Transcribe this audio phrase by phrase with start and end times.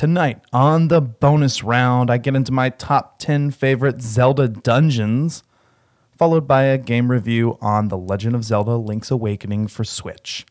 [0.00, 5.42] Tonight, on the bonus round, I get into my top 10 favorite Zelda dungeons,
[6.16, 10.46] followed by a game review on The Legend of Zelda Link's Awakening for Switch.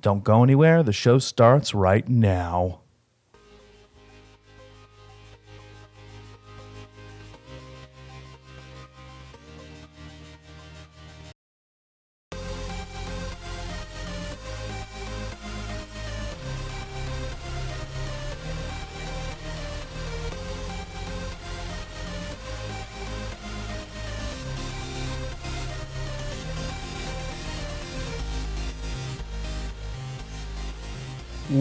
[0.00, 2.80] Don't go anywhere, the show starts right now.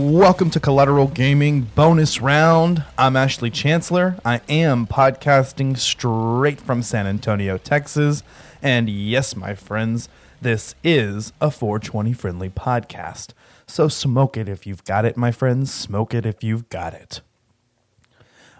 [0.10, 2.84] Welcome to Collateral Gaming bonus round.
[2.98, 4.18] I'm Ashley Chancellor.
[4.26, 8.24] I am podcasting straight from San Antonio, Texas.
[8.60, 10.10] And yes, my friends,
[10.42, 13.34] this is a 420 friendly podcast.
[13.68, 15.72] So smoke it if you've got it, my friends.
[15.72, 17.22] Smoke it if you've got it.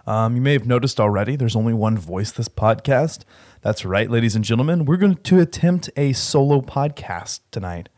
[0.06, 3.24] Um, you may have noticed already there's only one voice this podcast.
[3.60, 4.84] That's right, ladies and gentlemen.
[4.84, 7.88] We're going to attempt a solo podcast tonight.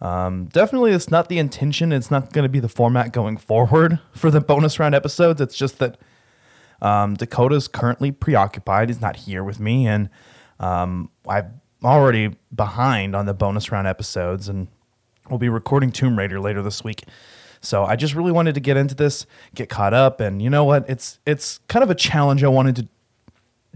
[0.00, 1.92] Um, definitely, it's not the intention.
[1.92, 5.40] It's not going to be the format going forward for the bonus round episodes.
[5.40, 5.98] It's just that
[6.82, 8.88] um, Dakota's currently preoccupied.
[8.88, 10.10] He's not here with me, and
[10.60, 14.68] um, I'm already behind on the bonus round episodes, and
[15.30, 17.04] we'll be recording Tomb Raider later this week.
[17.60, 20.64] So I just really wanted to get into this, get caught up, and you know
[20.64, 20.88] what?
[20.88, 22.88] It's it's kind of a challenge I wanted to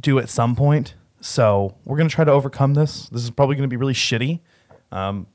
[0.00, 0.94] do at some point.
[1.20, 3.08] So we're gonna try to overcome this.
[3.08, 4.40] This is probably gonna be really shitty.
[4.92, 5.26] Um,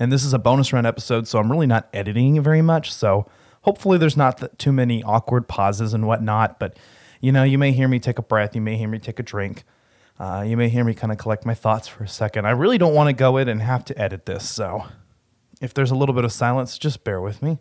[0.00, 2.92] and this is a bonus round episode, so I'm really not editing very much.
[2.92, 3.30] So
[3.62, 6.58] hopefully there's not too many awkward pauses and whatnot.
[6.58, 6.78] But
[7.20, 9.22] you know, you may hear me take a breath, you may hear me take a
[9.22, 9.62] drink,
[10.18, 12.46] uh, you may hear me kind of collect my thoughts for a second.
[12.46, 14.86] I really don't want to go in and have to edit this, so
[15.60, 17.58] if there's a little bit of silence, just bear with me.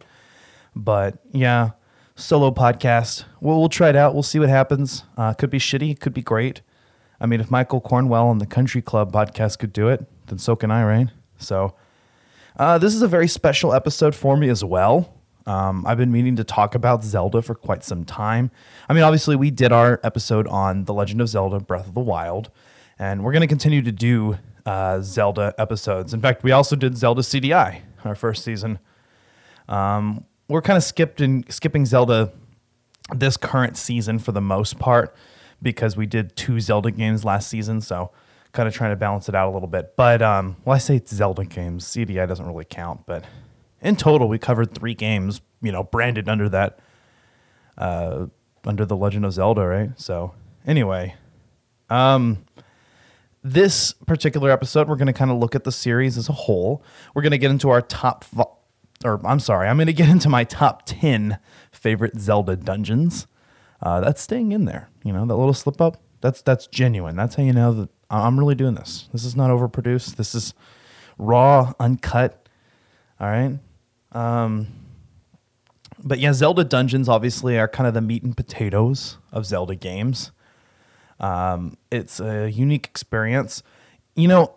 [0.73, 1.71] But yeah,
[2.15, 3.25] solo podcast.
[3.41, 4.13] We'll, we'll try it out.
[4.13, 5.03] We'll see what happens.
[5.17, 6.61] Uh, could be shitty, could be great.
[7.19, 10.55] I mean, if Michael Cornwell and the Country Club podcast could do it, then so
[10.55, 11.07] can I, right?
[11.37, 11.75] So
[12.59, 15.13] uh, this is a very special episode for me as well.
[15.45, 18.51] Um, I've been meaning to talk about Zelda for quite some time.
[18.89, 22.01] I mean, obviously, we did our episode on The Legend of Zelda Breath of the
[22.01, 22.51] Wild,
[22.99, 26.13] and we're going to continue to do uh, Zelda episodes.
[26.13, 28.77] In fact, we also did Zelda CDI, our first season.
[29.69, 32.33] Um, we're kind of skipped and skipping Zelda
[33.15, 35.15] this current season for the most part
[35.61, 37.79] because we did two Zelda games last season.
[37.79, 38.11] So
[38.51, 39.95] kind of trying to balance it out a little bit.
[39.95, 41.85] But um, well, I say it's Zelda games.
[41.85, 43.25] CDI doesn't really count, but
[43.81, 45.41] in total, we covered three games.
[45.61, 46.79] You know, branded under that,
[47.77, 48.27] uh,
[48.65, 49.89] under the Legend of Zelda, right?
[49.99, 50.33] So
[50.65, 51.15] anyway,
[51.89, 52.45] um,
[53.43, 56.83] this particular episode, we're going to kind of look at the series as a whole.
[57.13, 58.57] We're going to get into our top, vo-
[59.03, 61.39] or I'm sorry, I'm going to get into my top ten
[61.71, 63.27] favorite Zelda dungeons.
[63.81, 64.89] Uh, that's staying in there.
[65.03, 66.01] You know, that little slip up.
[66.21, 67.15] That's that's genuine.
[67.15, 69.07] That's how you know that I'm really doing this.
[69.11, 70.15] This is not overproduced.
[70.15, 70.53] This is
[71.17, 72.47] raw, uncut.
[73.19, 73.59] All right.
[74.11, 74.67] Um,
[76.03, 80.31] but yeah, Zelda dungeons obviously are kind of the meat and potatoes of Zelda games.
[81.19, 83.61] Um, it's a unique experience.
[84.15, 84.55] You know,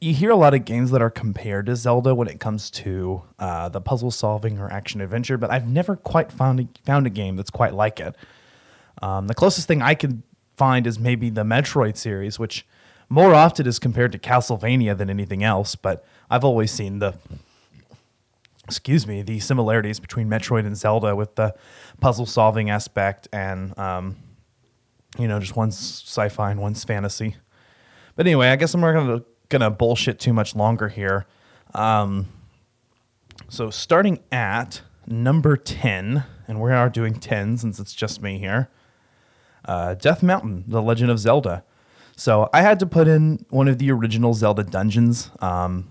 [0.00, 3.22] you hear a lot of games that are compared to Zelda when it comes to
[3.38, 7.10] uh, the puzzle solving or action adventure, but I've never quite found a, found a
[7.10, 8.14] game that's quite like it.
[9.02, 10.22] Um, the closest thing I can
[10.56, 12.64] find is maybe the Metroid series, which
[13.08, 15.74] more often is compared to Castlevania than anything else.
[15.74, 17.14] But I've always seen the
[18.64, 21.54] excuse me the similarities between Metroid and Zelda with the
[22.00, 24.16] puzzle solving aspect and um,
[25.18, 27.36] you know just one's sci-fi and one's fantasy.
[28.14, 31.26] But anyway, I guess I'm not gonna gonna bullshit too much longer here.
[31.74, 32.26] Um,
[33.48, 38.68] so starting at number ten, and we are doing ten since it's just me here.
[39.64, 41.64] Uh, Death Mountain: The Legend of Zelda.
[42.18, 45.30] So I had to put in one of the original Zelda dungeons.
[45.38, 45.88] Um,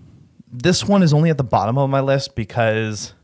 [0.52, 3.14] this one is only at the bottom of my list because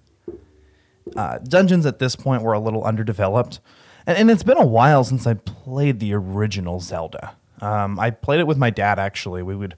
[1.15, 3.61] uh, dungeons at this point were a little underdeveloped.
[4.07, 7.37] And, and, it's been a while since I played the original Zelda.
[7.61, 9.43] Um, I played it with my dad, actually.
[9.43, 9.75] We would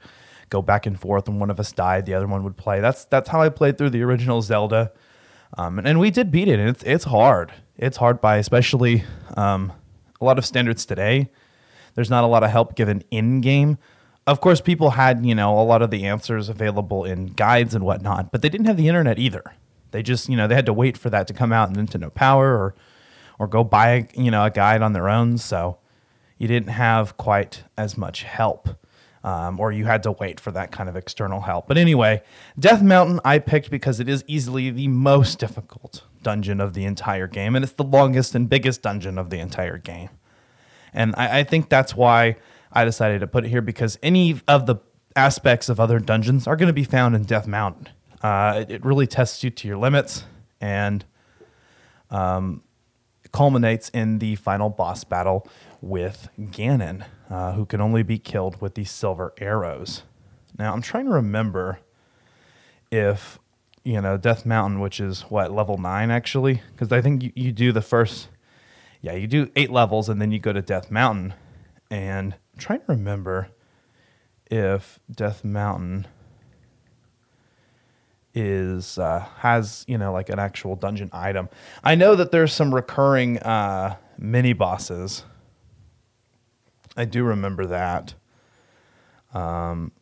[0.48, 2.78] go back and forth, and one of us died, the other one would play.
[2.78, 4.92] That's, that's how I played through the original Zelda.
[5.58, 7.52] Um, and, and, we did beat it, and it's, it's hard.
[7.76, 9.02] It's hard by especially
[9.36, 9.72] um,
[10.20, 11.28] a lot of standards today.
[11.96, 13.78] There's not a lot of help given in game.
[14.26, 17.84] Of course, people had, you know, a lot of the answers available in guides and
[17.84, 19.42] whatnot, but they didn't have the internet either.
[19.90, 21.86] They just, you know, they had to wait for that to come out and then
[21.88, 22.74] to Nintendo Power or
[23.38, 25.38] or go buy, you know, a guide on their own.
[25.38, 25.78] So
[26.38, 28.68] you didn't have quite as much help.
[29.24, 31.66] Um, or you had to wait for that kind of external help.
[31.66, 32.22] But anyway,
[32.60, 37.26] Death Mountain I picked because it is easily the most difficult dungeon of the entire
[37.26, 40.10] game, and it's the longest and biggest dungeon of the entire game.
[40.96, 42.36] And I, I think that's why
[42.72, 44.76] I decided to put it here because any of the
[45.14, 47.88] aspects of other dungeons are going to be found in Death Mountain.
[48.22, 50.24] Uh, it, it really tests you to your limits
[50.60, 51.04] and
[52.10, 52.62] um,
[53.32, 55.46] culminates in the final boss battle
[55.80, 60.02] with Ganon, uh, who can only be killed with these silver arrows.
[60.58, 61.80] Now, I'm trying to remember
[62.90, 63.38] if,
[63.84, 66.62] you know, Death Mountain, which is what, level nine actually?
[66.72, 68.28] Because I think you, you do the first,
[69.06, 71.32] yeah, you do eight levels and then you go to Death Mountain.
[71.92, 73.50] And I'm trying to remember
[74.50, 76.08] if Death Mountain
[78.34, 81.48] is uh, has you know like an actual dungeon item.
[81.84, 85.22] I know that there's some recurring uh, mini bosses.
[86.96, 88.14] I do remember that.
[89.32, 89.92] Um,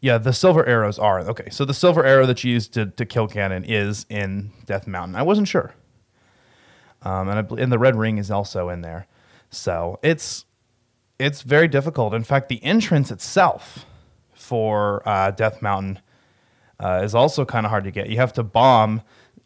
[0.00, 1.50] yeah, the silver arrows are okay.
[1.50, 5.16] So the silver arrow that you use to to kill Ganon is in Death Mountain.
[5.16, 5.74] I wasn't sure.
[7.02, 9.06] Um, and I, and the red ring is also in there.
[9.50, 10.44] So it's
[11.18, 12.14] it's very difficult.
[12.14, 13.86] In fact, the entrance itself
[14.32, 16.00] for uh, Death Mountain
[16.78, 18.08] uh, is also kind of hard to get.
[18.08, 19.02] You have to bomb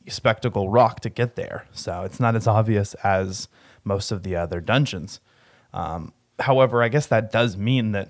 [0.08, 3.48] Spectacle Rock to get there, so it's not as obvious as
[3.84, 5.20] most of the other dungeons.
[5.72, 8.08] Um, however, I guess that does mean that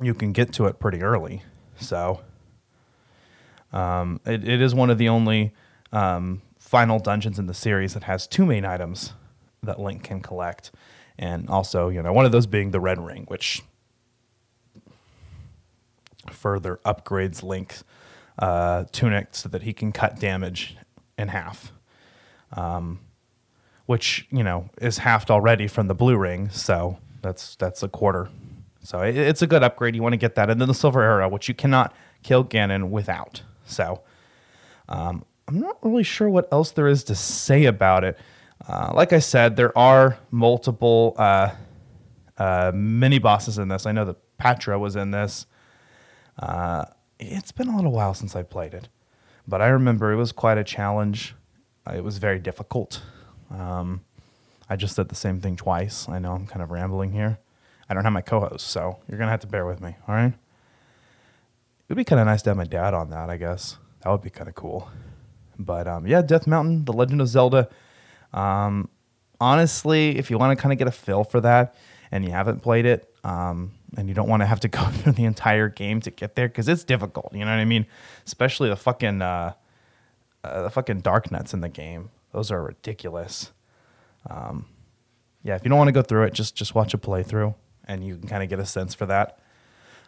[0.00, 1.42] you can get to it pretty early.
[1.76, 2.20] So
[3.72, 5.52] um, it, it is one of the only
[5.92, 9.12] um, final dungeons in the series that has two main items
[9.60, 10.70] that Link can collect.
[11.18, 13.62] And also, you know, one of those being the red ring, which
[16.30, 17.82] further upgrades Link's
[18.38, 20.76] uh, tunic so that he can cut damage
[21.18, 21.72] in half.
[22.52, 23.00] Um,
[23.86, 28.30] which you know is halved already from the blue ring, so that's that's a quarter.
[28.80, 29.96] So it, it's a good upgrade.
[29.96, 31.92] You want to get that, and then the silver arrow, which you cannot
[32.22, 33.42] kill Ganon without.
[33.64, 34.02] So
[34.88, 38.16] um, I'm not really sure what else there is to say about it.
[38.68, 41.50] Uh, like I said, there are multiple uh,
[42.38, 43.84] uh, mini bosses in this.
[43.84, 45.46] I know that Patra was in this.
[46.38, 46.84] Uh,
[47.18, 48.88] it's been a little while since I played it,
[49.48, 51.34] but I remember it was quite a challenge.
[51.84, 53.02] Uh, it was very difficult.
[53.50, 54.02] Um,
[54.68, 56.08] I just said the same thing twice.
[56.08, 57.40] I know I'm kind of rambling here.
[57.88, 59.96] I don't have my co-host, so you're gonna have to bear with me.
[60.06, 60.32] All right.
[61.88, 63.30] It'd be kind of nice to have my dad on that.
[63.30, 64.88] I guess that would be kind of cool.
[65.64, 67.68] But um, yeah, Death Mountain, The Legend of Zelda.
[68.32, 68.88] Um,
[69.40, 71.74] honestly, if you want to kind of get a feel for that
[72.10, 75.12] and you haven't played it, um, and you don't want to have to go through
[75.12, 77.32] the entire game to get there because it's difficult.
[77.32, 77.86] You know what I mean?
[78.26, 79.52] Especially the fucking uh,
[80.42, 82.10] uh, the fucking Darknuts in the game.
[82.32, 83.52] Those are ridiculous.
[84.28, 84.66] Um,
[85.42, 87.54] yeah, if you don't want to go through it, just just watch a playthrough,
[87.86, 89.38] and you can kind of get a sense for that.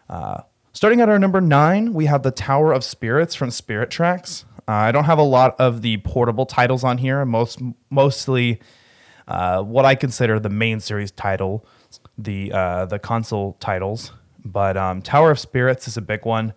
[0.09, 4.45] Uh, starting at our number nine, we have the Tower of Spirits from Spirit Tracks.
[4.69, 7.25] Uh, I don't have a lot of the portable titles on here.
[7.25, 7.61] Most
[7.91, 8.61] mostly
[9.29, 11.67] uh, what I consider the main series title
[12.19, 14.13] the uh, the console titles,
[14.45, 16.55] but um, Tower of Spirits is a big one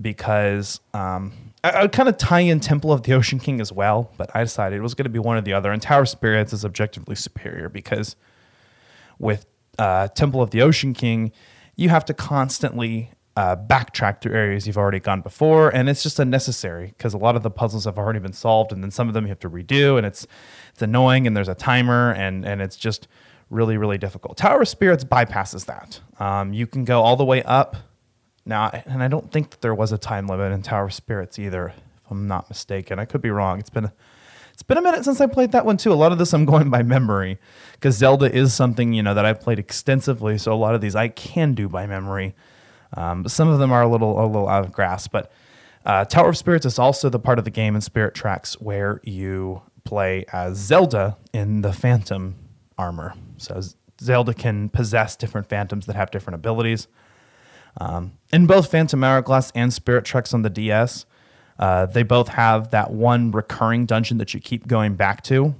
[0.00, 1.32] because um,
[1.64, 4.44] I, would kind of tie in Temple of the Ocean King as well, but I
[4.44, 5.72] decided it was going to be one or the other.
[5.72, 8.16] And Tower of Spirits is objectively superior because
[9.18, 9.46] with
[9.78, 11.32] uh, Temple of the Ocean King,
[11.76, 16.18] you have to constantly uh, backtrack through areas you've already gone before, and it's just
[16.18, 19.14] unnecessary because a lot of the puzzles have already been solved, and then some of
[19.14, 20.26] them you have to redo, and it's
[20.72, 23.06] it's annoying, and there's a timer, and and it's just
[23.48, 24.38] really, really difficult.
[24.38, 26.00] Tower of Spirits bypasses that.
[26.20, 27.76] Um, you can go all the way up.
[28.44, 31.38] Now, and I don't think that there was a time limit in Tower of Spirits
[31.38, 32.98] either, if I'm not mistaken.
[32.98, 33.60] I could be wrong.
[33.60, 33.92] It's been
[34.52, 35.92] it's been a minute since I played that one too.
[35.92, 37.38] A lot of this I'm going by memory
[37.74, 40.38] because Zelda is something you know that I've played extensively.
[40.38, 42.34] So a lot of these I can do by memory.
[42.94, 45.12] Um, some of them are a little a little out of grasp.
[45.12, 45.30] But
[45.84, 49.00] uh, Tower of Spirits is also the part of the game in Spirit Tracks where
[49.04, 52.36] you play as Zelda in the Phantom
[52.76, 53.14] armor.
[53.38, 53.60] So
[54.00, 56.88] Zelda can possess different phantoms that have different abilities.
[57.80, 61.06] Um, in both Phantom Hourglass and Spirit Tracks on the DS,
[61.58, 65.54] uh, they both have that one recurring dungeon that you keep going back to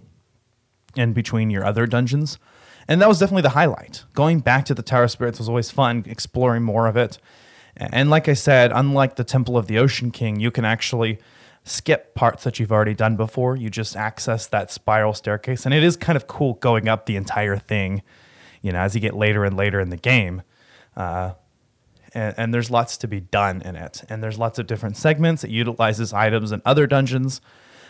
[0.96, 2.38] in between your other dungeons.
[2.88, 4.04] And that was definitely the highlight.
[4.14, 7.18] Going back to the Tower of Spirits was always fun, exploring more of it.
[7.76, 11.18] And like I said, unlike the Temple of the Ocean King, you can actually
[11.64, 13.56] skip parts that you've already done before.
[13.56, 17.16] You just access that spiral staircase, and it is kind of cool going up the
[17.16, 18.02] entire thing.
[18.62, 20.42] You know, as you get later and later in the game,
[20.96, 21.32] uh,
[22.14, 25.44] and, and, there's lots to be done in it, and there's lots of different segments.
[25.44, 27.40] It utilizes items in other dungeons.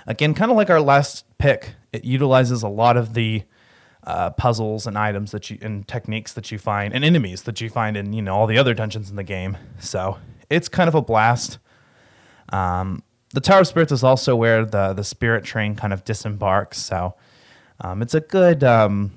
[0.07, 3.45] Again, kind of like our last pick, it utilizes a lot of the
[4.09, 7.69] uh, puzzles and items that you and techniques that you find and enemies that you
[7.69, 9.57] find in you know all the other dungeons in the game.
[9.79, 10.17] So
[10.49, 11.59] it's kind of a blast.
[12.51, 13.03] Um,
[13.35, 16.79] the Tower of Spirits is also where the the Spirit Train kind of disembarks.
[16.79, 17.17] So
[17.83, 19.13] um, it's a good um,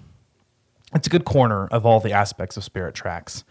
[0.94, 3.46] it's a good corner of all the aspects of Spirit Tracks.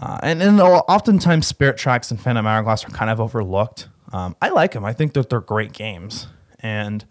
[0.00, 3.88] Uh, and and oftentimes Spirit Tracks and Phantom Hourglass are kind of overlooked.
[4.10, 4.86] Um, I like them.
[4.86, 6.28] I think that they're great games,
[6.60, 7.04] and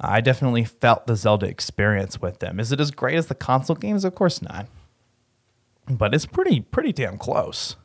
[0.00, 2.58] I definitely felt the Zelda experience with them.
[2.58, 4.04] Is it as great as the console games?
[4.04, 4.66] Of course not,
[5.88, 7.76] but it's pretty pretty damn close.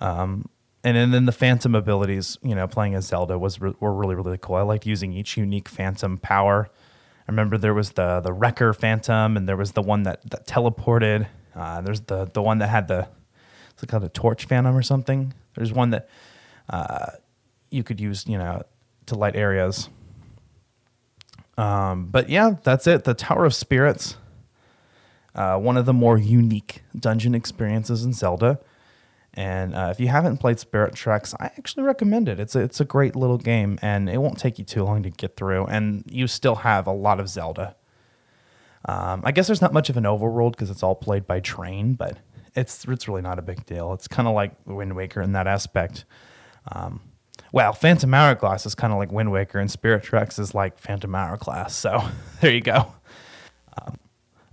[0.00, 0.48] Um,
[0.82, 4.14] and, and then the Phantom abilities, you know, playing as Zelda was re- were really
[4.14, 4.56] really cool.
[4.56, 6.68] I liked using each unique Phantom power.
[7.26, 10.46] I remember there was the the Wrecker Phantom, and there was the one that, that
[10.46, 11.28] teleported.
[11.54, 13.08] Uh, there's the the one that had the
[13.72, 15.32] it's called a torch phantom or something.
[15.54, 16.08] There's one that
[16.68, 17.12] uh,
[17.70, 18.62] you could use, you know,
[19.06, 19.88] to light areas.
[21.60, 23.04] Um, but yeah, that's it.
[23.04, 24.16] The Tower of Spirits,
[25.34, 28.58] uh, one of the more unique dungeon experiences in Zelda.
[29.34, 32.40] And uh, if you haven't played Spirit Tracks, I actually recommend it.
[32.40, 35.10] It's a, it's a great little game, and it won't take you too long to
[35.10, 35.66] get through.
[35.66, 37.76] And you still have a lot of Zelda.
[38.86, 41.92] Um, I guess there's not much of an overworld because it's all played by train,
[41.92, 42.16] but
[42.56, 43.92] it's it's really not a big deal.
[43.92, 46.06] It's kind of like Wind Waker in that aspect.
[46.72, 47.00] Um,
[47.52, 51.14] well, Phantom Hourglass is kind of like Wind Waker, and Spirit Tracks is like Phantom
[51.14, 51.74] Hourglass.
[51.74, 52.02] So
[52.40, 52.94] there you go.
[53.80, 53.96] Um,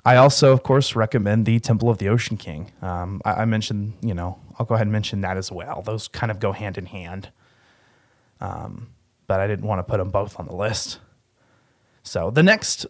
[0.05, 2.71] I also, of course, recommend the Temple of the Ocean King.
[2.81, 5.81] Um, I, I, mentioned, you know, I'll go ahead and mention that as well.
[5.81, 7.31] Those kind of go hand in hand.
[8.39, 8.89] Um,
[9.27, 10.99] but I didn't want to put them both on the list.
[12.03, 12.85] So the next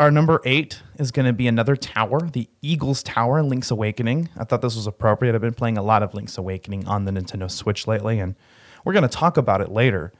[0.00, 4.30] our number eight is going to be another tower, the Eagles Tower in Link's Awakening.
[4.34, 5.34] I thought this was appropriate.
[5.34, 8.34] I've been playing a lot of Link's Awakening on the Nintendo Switch lately, and
[8.84, 10.12] we're going to talk about it later.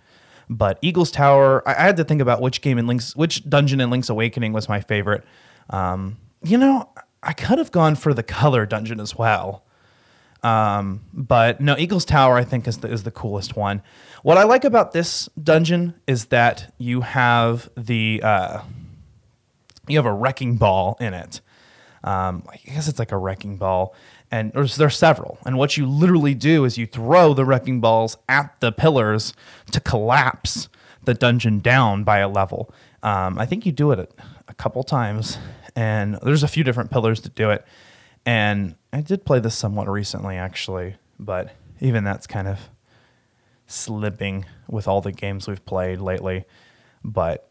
[0.48, 3.80] But Eagles Tower, I, I, had to think about which game in Link's, which dungeon
[3.80, 5.24] in Link's Awakening was my favorite.
[5.70, 6.88] Um, you know,
[7.22, 9.62] I could have gone for the color dungeon as well.
[10.42, 13.82] Um, but no, Eagles Tower I think is the, is the coolest one.
[14.22, 18.62] What I like about this dungeon is that you have the uh,
[19.86, 21.40] you have a wrecking ball in it.
[22.02, 23.94] Um, I guess it's like a wrecking ball,
[24.30, 25.38] and there's, several.
[25.44, 29.32] And what you literally do is you throw the wrecking balls at the pillars
[29.72, 30.68] to collapse
[31.04, 32.72] the dungeon down by a level.
[33.02, 34.08] Um, I think you do it a,
[34.48, 35.38] a couple times,
[35.74, 37.64] and there's a few different pillars to do it.
[38.26, 42.58] And I did play this somewhat recently, actually, but even that's kind of
[43.66, 46.44] slipping with all the games we've played lately.
[47.02, 47.48] But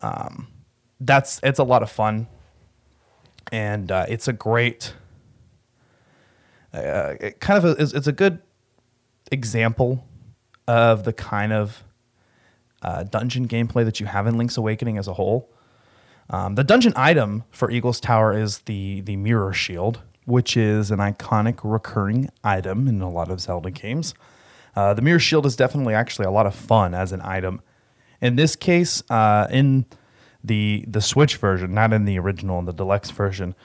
[0.00, 0.46] um,
[1.00, 2.28] that's it's a lot of fun,
[3.50, 4.94] and uh, it's a great,
[6.72, 8.40] uh, it kind of a, it's, it's, a good
[9.32, 10.06] example
[10.68, 11.82] of the kind of
[12.82, 15.50] uh, dungeon gameplay that you have in Link's Awakening as a whole.
[16.28, 21.00] Um, the dungeon item for Eagles Tower is the the Mirror Shield, which is an
[21.00, 24.14] iconic recurring item in a lot of Zelda games.
[24.76, 27.60] Uh, the Mirror Shield is definitely actually a lot of fun as an item.
[28.20, 29.86] In this case, uh, in
[30.44, 33.56] the the Switch version, not in the original and the deluxe version.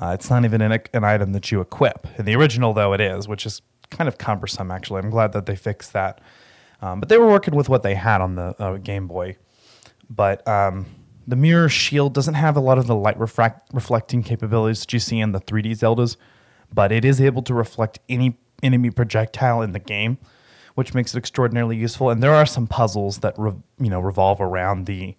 [0.00, 2.06] Uh, it's not even an, an item that you equip.
[2.18, 4.70] In the original, though, it is, which is kind of cumbersome.
[4.70, 6.20] Actually, I'm glad that they fixed that.
[6.80, 9.36] Um, but they were working with what they had on the uh, Game Boy.
[10.08, 10.86] But um,
[11.26, 14.98] the mirror shield doesn't have a lot of the light refract- reflecting capabilities that you
[14.98, 16.16] see in the 3D Zeldas,
[16.72, 20.16] but it is able to reflect any enemy projectile in the game,
[20.76, 22.08] which makes it extraordinarily useful.
[22.08, 25.16] And there are some puzzles that re- you know revolve around the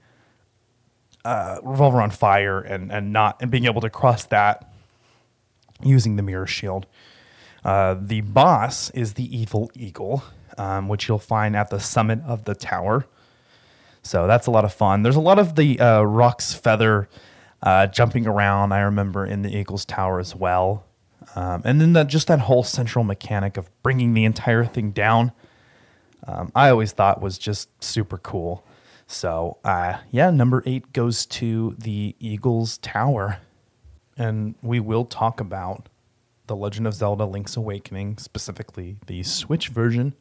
[1.23, 4.70] uh, revolve around fire and and not and being able to cross that
[5.83, 6.85] using the mirror shield.
[7.63, 10.23] Uh, the boss is the evil eagle,
[10.57, 13.05] um, which you'll find at the summit of the tower.
[14.03, 15.03] So that's a lot of fun.
[15.03, 17.07] There's a lot of the uh, Roc's feather
[17.61, 18.71] uh, jumping around.
[18.71, 20.85] I remember in the Eagles Tower as well,
[21.35, 25.31] um, and then just that whole central mechanic of bringing the entire thing down.
[26.25, 28.65] Um, I always thought was just super cool.
[29.07, 33.39] So, uh, yeah, number eight goes to the Eagles Tower.
[34.21, 35.89] And we will talk about
[36.45, 40.13] The Legend of Zelda Link's Awakening, specifically the Switch version,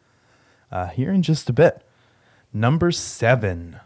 [0.73, 1.87] uh, here in just a bit.
[2.51, 3.79] Number seven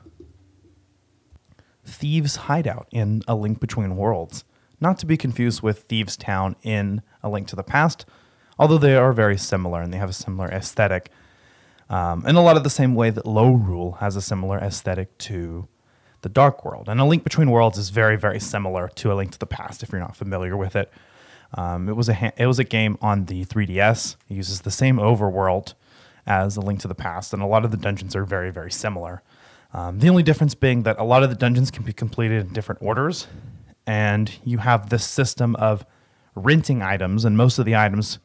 [1.84, 4.44] Thieves' Hideout in A Link Between Worlds.
[4.80, 8.06] Not to be confused with Thieves' Town in A Link to the Past,
[8.56, 11.10] although they are very similar and they have a similar aesthetic.
[11.90, 15.66] Um, in a lot of the same way that Lorule has a similar aesthetic to
[16.24, 16.88] the Dark World.
[16.88, 19.82] And A Link Between Worlds is very, very similar to A Link to the Past
[19.82, 20.90] if you're not familiar with it.
[21.52, 24.16] Um, it was a ha- it was a game on the 3DS.
[24.28, 25.74] It uses the same overworld
[26.26, 28.72] as A Link to the Past, and a lot of the dungeons are very, very
[28.72, 29.22] similar.
[29.72, 32.52] Um, the only difference being that a lot of the dungeons can be completed in
[32.54, 33.28] different orders,
[33.86, 35.84] and you have this system of
[36.34, 38.18] renting items, and most of the items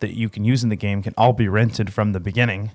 [0.00, 2.72] that you can use in the game can all be rented from the beginning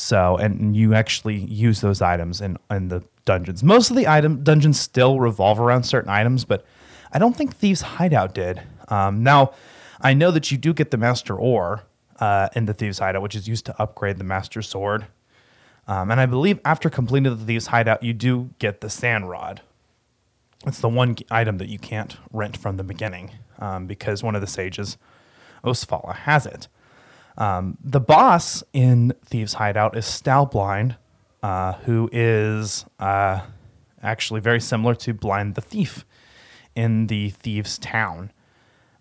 [0.00, 3.64] So, and you actually use those items in, in the dungeons.
[3.64, 6.64] Most of the item dungeons still revolve around certain items, but
[7.12, 8.62] I don't think Thieves Hideout did.
[8.86, 9.54] Um, now,
[10.00, 11.82] I know that you do get the Master Ore
[12.20, 15.06] uh, in the Thieves Hideout, which is used to upgrade the Master Sword.
[15.88, 19.62] Um, and I believe after completing the Thieves Hideout, you do get the Sand Rod.
[20.64, 24.42] It's the one item that you can't rent from the beginning um, because one of
[24.42, 24.96] the sages,
[25.64, 26.68] Osfala, has it.
[27.38, 30.96] Um, the boss in Thieves Hideout is Stalblind,
[31.42, 33.40] uh, who is uh,
[34.02, 36.04] actually very similar to Blind the Thief
[36.74, 38.32] in the Thieves Town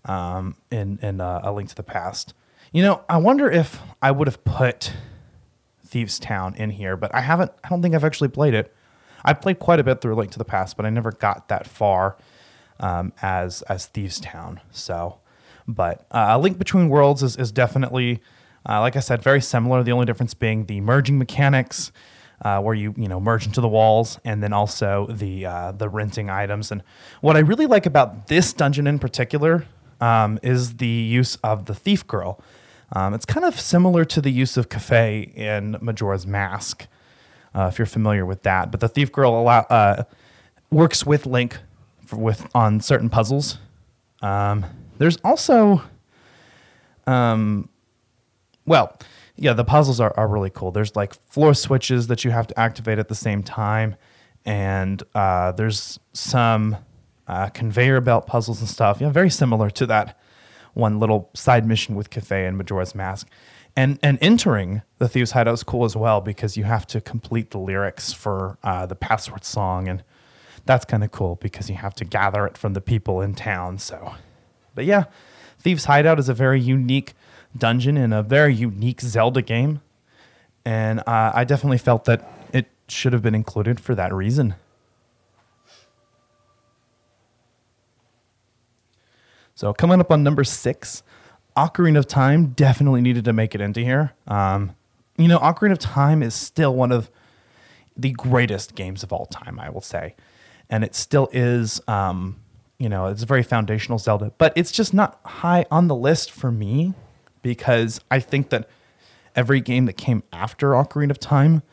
[0.06, 2.34] um, in, in uh, A Link to the Past.
[2.72, 4.94] You know, I wonder if I would have put
[5.84, 8.74] Thieves Town in here, but I haven't, I don't think I've actually played it.
[9.26, 11.66] I played quite a bit through Link to the Past, but I never got that
[11.68, 12.18] far
[12.80, 14.62] um, as as Thieves Town.
[14.72, 15.18] So,
[15.68, 18.22] but uh, A Link Between Worlds is, is definitely,
[18.68, 19.84] uh, like I said, very similar.
[19.84, 21.92] The only difference being the merging mechanics,
[22.44, 25.90] uh, where you you know merge into the walls, and then also the uh, the
[25.90, 26.72] renting items.
[26.72, 26.84] And
[27.22, 29.66] what I really like about this dungeon in particular
[30.00, 32.40] um, is the use of the Thief Girl.
[32.94, 36.88] Um, it's kind of similar to the use of Kafei in Majora's Mask,
[37.54, 38.72] uh, if you're familiar with that.
[38.72, 40.04] But the Thief Girl allow, uh,
[40.72, 41.58] works with Link
[42.06, 43.58] for, with on certain puzzles.
[44.22, 44.66] Um,
[44.98, 45.82] there's also,
[47.06, 47.70] um,
[48.66, 48.98] well,
[49.36, 50.72] yeah, the puzzles are, are really cool.
[50.72, 53.96] There's like floor switches that you have to activate at the same time,
[54.46, 56.78] and uh, there's some
[57.28, 59.00] uh, conveyor belt puzzles and stuff.
[59.00, 60.20] Yeah, very similar to that
[60.74, 63.28] one little side mission with Kafei and Majora's Mask.
[63.76, 67.52] And, and entering the Thieves Hideout is cool as well because you have to complete
[67.52, 69.88] the lyrics for uh, the password song.
[69.88, 70.04] And
[70.66, 73.78] that's kind of cool because you have to gather it from the people in town.
[73.78, 74.16] So,
[74.78, 75.06] but yeah,
[75.58, 77.16] Thieves Hideout is a very unique
[77.58, 79.82] dungeon in a very unique Zelda game.
[80.64, 84.54] And uh, I definitely felt that it should have been included for that reason.
[89.56, 91.02] So coming up on number six,
[91.58, 94.14] Ocarina of Time definitely needed to make it into here.
[94.28, 94.76] Um,
[95.18, 97.10] you know, Ocarina of Time is still one of
[97.98, 100.14] the greatest games of all time, I will say,
[100.70, 101.82] and it still is.
[101.88, 102.36] Um,
[102.80, 106.32] you know, it's a very foundational Zelda, but it's just not high on the list
[106.32, 106.94] for me
[107.42, 108.70] because I think that
[109.36, 111.64] every game that came after Ocarina of Time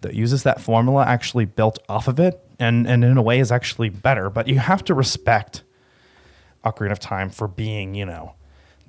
[0.00, 3.50] that uses that formula actually built off of it and and in a way is
[3.52, 4.30] actually better.
[4.30, 5.62] But you have to respect
[6.64, 8.34] Ocarina of Time for being, you know,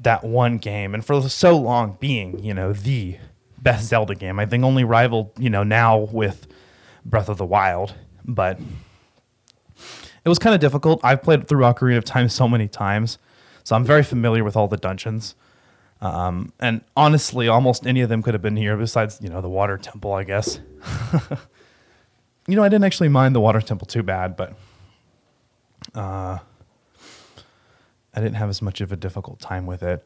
[0.01, 3.17] that one game and for so long being, you know, the
[3.61, 4.39] best Zelda game.
[4.39, 6.47] I think only rivaled, you know, now with
[7.03, 8.59] Breath of the Wild, but
[10.25, 10.99] it was kind of difficult.
[11.03, 13.19] I've played through Ocarina of Time so many times,
[13.63, 15.35] so I'm very familiar with all the dungeons.
[16.01, 19.49] Um, and honestly, almost any of them could have been here besides, you know, the
[19.49, 20.59] water temple, I guess.
[22.47, 24.55] you know, I didn't actually mind the water temple too bad, but
[25.93, 26.39] uh,
[28.13, 30.05] I didn't have as much of a difficult time with it.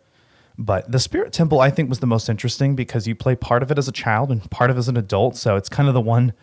[0.58, 3.72] But the Spirit Temple, I think, was the most interesting because you play part of
[3.72, 5.38] it as a child and part of it as an adult.
[5.38, 6.34] So it's kind of the one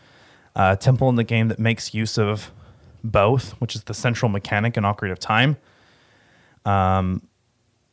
[0.55, 2.51] uh, temple in the game that makes use of
[3.09, 5.57] both, which is the central mechanic in Ocarina of Time.
[6.65, 7.27] Um,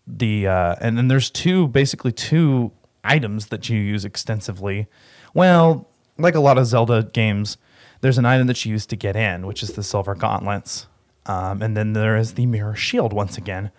[0.06, 2.72] the uh, and then there's two, basically two
[3.04, 4.88] items that you use extensively.
[5.34, 7.58] Well, like a lot of Zelda games,
[8.02, 10.88] there's an item that you use to get in, which is the silver gauntlets.
[11.26, 13.72] Um, and then there is the mirror shield once again.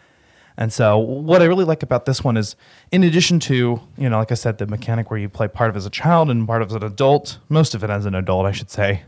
[0.56, 2.54] And so, what I really like about this one is,
[2.92, 5.76] in addition to, you know, like I said, the mechanic where you play part of
[5.76, 8.46] as a child and part of as an adult, most of it as an adult,
[8.46, 9.02] I should say,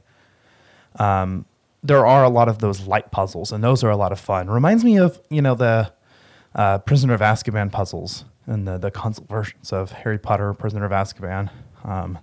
[0.98, 1.46] um,
[1.86, 4.48] there are a lot of those light puzzles, and those are a lot of fun.
[4.48, 5.92] Reminds me of, you know, the
[6.54, 10.92] uh, Prisoner of Azkaban puzzles and the, the console versions of Harry Potter, Prisoner of
[10.92, 11.50] Azkaban.
[11.84, 12.18] Um,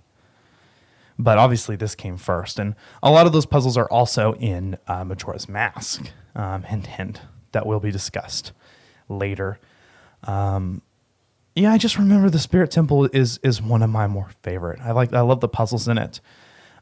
[1.18, 2.58] but obviously, this came first.
[2.58, 6.10] And a lot of those puzzles are also in uh, Majora's Mask.
[6.34, 7.20] Um, hint, hint,
[7.52, 8.52] that will be discussed
[9.08, 9.60] later.
[10.24, 10.82] Um,
[11.54, 14.80] yeah, I just remember the Spirit Temple is is one of my more favorite.
[14.80, 16.20] I like I love the puzzles in it.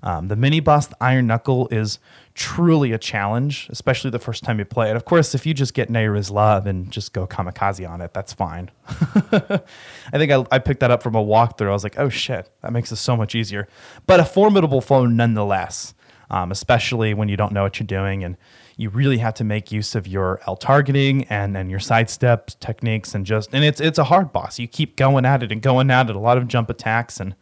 [0.02, 1.98] Um, the mini boss, the Iron Knuckle, is
[2.34, 4.96] truly a challenge, especially the first time you play it.
[4.96, 8.32] Of course, if you just get Nayru's love and just go kamikaze on it, that's
[8.32, 8.70] fine.
[8.88, 9.62] I
[10.12, 11.68] think I, I, picked that up from a walkthrough.
[11.68, 13.68] I was like, oh shit, that makes it so much easier.
[14.06, 15.94] But a formidable foe nonetheless,
[16.30, 18.36] um, especially when you don't know what you're doing and
[18.76, 23.14] you really have to make use of your L targeting and, and your sidestep techniques
[23.14, 24.58] and just and it's it's a hard boss.
[24.58, 27.34] You keep going at it and going at it, a lot of jump attacks and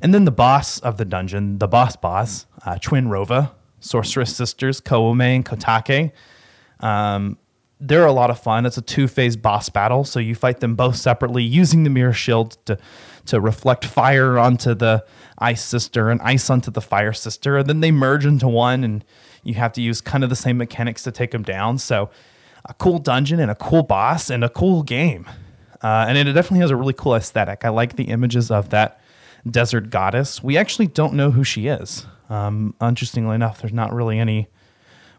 [0.00, 3.52] and then the boss of the dungeon, the boss boss, uh, Twinrova,
[3.84, 6.12] Sorceress Sisters, Koume and Kotake.
[6.80, 7.38] Um,
[7.80, 8.64] they're a lot of fun.
[8.64, 12.12] It's a two phase boss battle, so you fight them both separately using the mirror
[12.12, 12.78] shield to
[13.26, 15.04] to reflect fire onto the
[15.38, 19.04] ice sister and ice onto the fire sister, and then they merge into one, and
[19.42, 21.78] you have to use kind of the same mechanics to take them down.
[21.78, 22.10] So
[22.64, 25.28] a cool dungeon and a cool boss and a cool game,
[25.82, 27.64] uh, and it definitely has a really cool aesthetic.
[27.64, 29.00] I like the images of that
[29.50, 30.42] desert goddess.
[30.42, 32.06] We actually don't know who she is.
[32.28, 34.48] Um, interestingly enough, there's not really any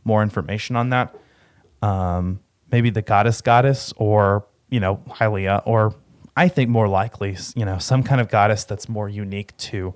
[0.03, 1.15] more information on that.
[1.81, 2.39] Um,
[2.71, 5.95] maybe the goddess goddess or you know Hylia or
[6.35, 9.93] I think more likely you know some kind of goddess that's more unique to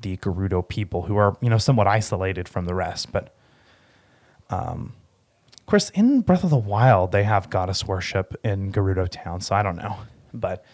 [0.00, 3.12] the Gerudo people who are you know somewhat isolated from the rest.
[3.12, 3.34] But
[4.50, 4.94] um,
[5.58, 9.54] of course, in Breath of the Wild, they have goddess worship in Gerudo Town, so
[9.54, 9.96] I don't know,
[10.34, 10.64] but.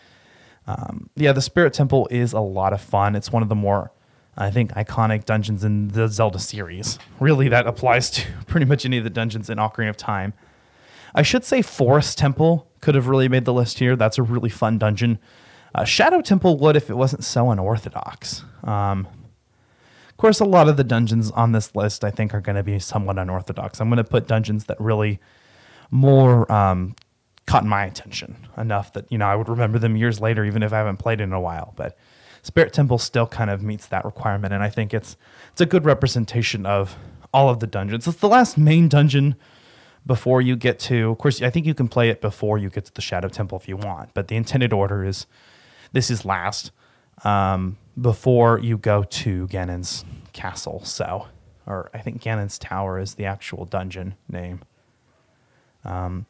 [0.69, 3.17] Um, yeah, the Spirit Temple is a lot of fun.
[3.17, 3.91] It's one of the more,
[4.41, 6.99] I think, iconic dungeons in the Zelda series.
[7.19, 10.33] Really, that applies to pretty much any of the dungeons in Ocarina of Time.
[11.15, 13.97] I should say Forest Temple could have really made the list here.
[13.97, 15.19] That's a really fun dungeon.
[15.75, 18.45] Uh, Shadow Temple would if it wasn't so unorthodox.
[18.63, 19.09] Um,
[20.09, 22.63] of course, a lot of the dungeons on this list I think are going to
[22.63, 23.81] be somewhat unorthodox.
[23.81, 25.19] I'm going to put dungeons that really
[25.91, 26.95] more um,
[27.47, 30.73] caught my attention enough that you know I would remember them years later, even if
[30.73, 31.73] I haven't played in a while.
[31.77, 31.97] But
[32.43, 35.17] Spirit Temple still kind of meets that requirement, and I think it's
[35.53, 36.97] it's a good representation of
[37.33, 38.07] all of the dungeons.
[38.07, 39.37] It's the last main dungeon
[40.07, 41.11] before you get to.
[41.11, 43.59] Of course, I think you can play it before you get to the Shadow Temple
[43.59, 45.27] if you want, but the intended order is
[45.93, 46.71] this is last
[47.25, 50.85] um, before you go to Ganon's castle.
[50.85, 51.29] So,
[51.67, 54.63] or I think Ganon's Tower is the actual dungeon name.
[55.85, 56.27] Um,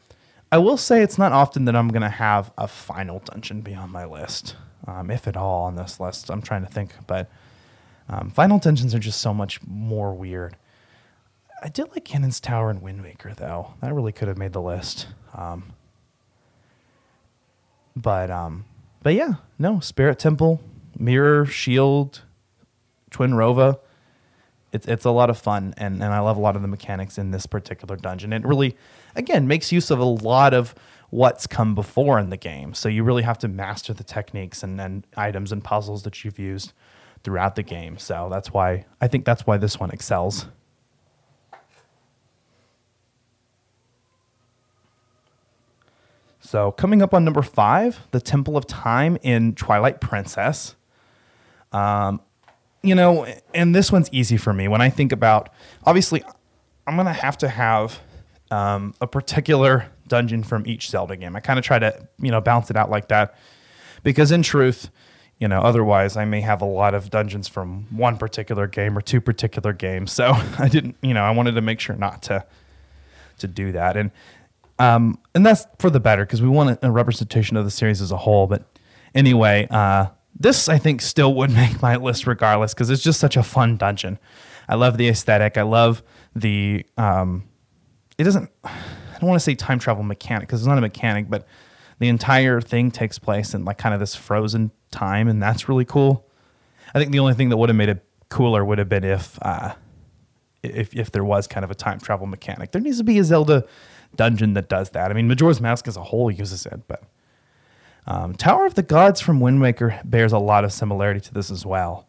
[0.51, 3.75] I will say it's not often that I'm going to have a final dungeon be
[3.75, 6.31] on my list, um, if at all on this list.
[6.31, 7.31] I'm trying to think, but
[8.09, 10.57] um, final dungeons are just so much more weird.
[11.63, 13.75] I did like Ganon's Tower and Wind Waker, though.
[13.81, 15.09] That really could have made the list.
[15.35, 15.73] Um,
[17.97, 18.65] but um,
[19.03, 20.61] but yeah, no Spirit Temple,
[20.97, 22.23] Mirror Shield,
[23.11, 23.79] Twinrova
[24.73, 27.19] it's it's a lot of fun and, and I love a lot of the mechanics
[27.19, 28.33] in this particular dungeon.
[28.33, 28.77] It really
[29.17, 30.75] again makes use of a lot of
[31.11, 32.75] what's come before in the game.
[32.75, 36.39] So you really have to master the techniques and, and items and puzzles that you've
[36.39, 36.73] used
[37.25, 37.99] throughout the game.
[37.99, 40.47] So that's why I think that's why this one excels.
[46.41, 50.77] So coming up on number five, the Temple of Time in Twilight Princess.
[51.73, 52.23] Um,
[52.83, 55.51] you know, and this one's easy for me when I think about.
[55.85, 56.23] Obviously,
[56.87, 58.01] I'm gonna have to have
[58.51, 61.37] um, a particular dungeon from each Zelda game.
[61.37, 63.37] I kind of try to you know balance it out like that
[64.03, 64.91] because in truth,
[65.39, 69.01] you know, otherwise I may have a lot of dungeons from one particular game or
[69.01, 70.13] two particular games.
[70.13, 72.45] So I didn't, you know, I wanted to make sure not to
[73.39, 74.11] to do that, and
[74.79, 78.11] um, and that's for the better because we want a, representation of the series as
[78.11, 78.47] a whole.
[78.47, 78.65] But
[79.15, 83.37] anyway, uh, this I think still would make my list regardless because it's just such
[83.37, 84.19] a fun dungeon.
[84.69, 85.57] I love the aesthetic.
[85.57, 86.03] I love
[86.35, 86.85] the.
[86.97, 87.45] Um,
[88.19, 88.51] it doesn't.
[89.19, 91.45] I don't want to say time travel mechanic because it's not a mechanic, but
[91.99, 95.85] the entire thing takes place in like kind of this frozen time, and that's really
[95.85, 96.25] cool.
[96.95, 99.37] I think the only thing that would have made it cooler would have been if,
[99.43, 99.75] uh,
[100.63, 102.71] if if there was kind of a time travel mechanic.
[102.71, 103.67] There needs to be a Zelda
[104.15, 105.11] dungeon that does that.
[105.11, 107.03] I mean, Majora's Mask as a whole uses it, but
[108.07, 111.51] um, Tower of the Gods from Wind Waker bears a lot of similarity to this
[111.51, 112.07] as well,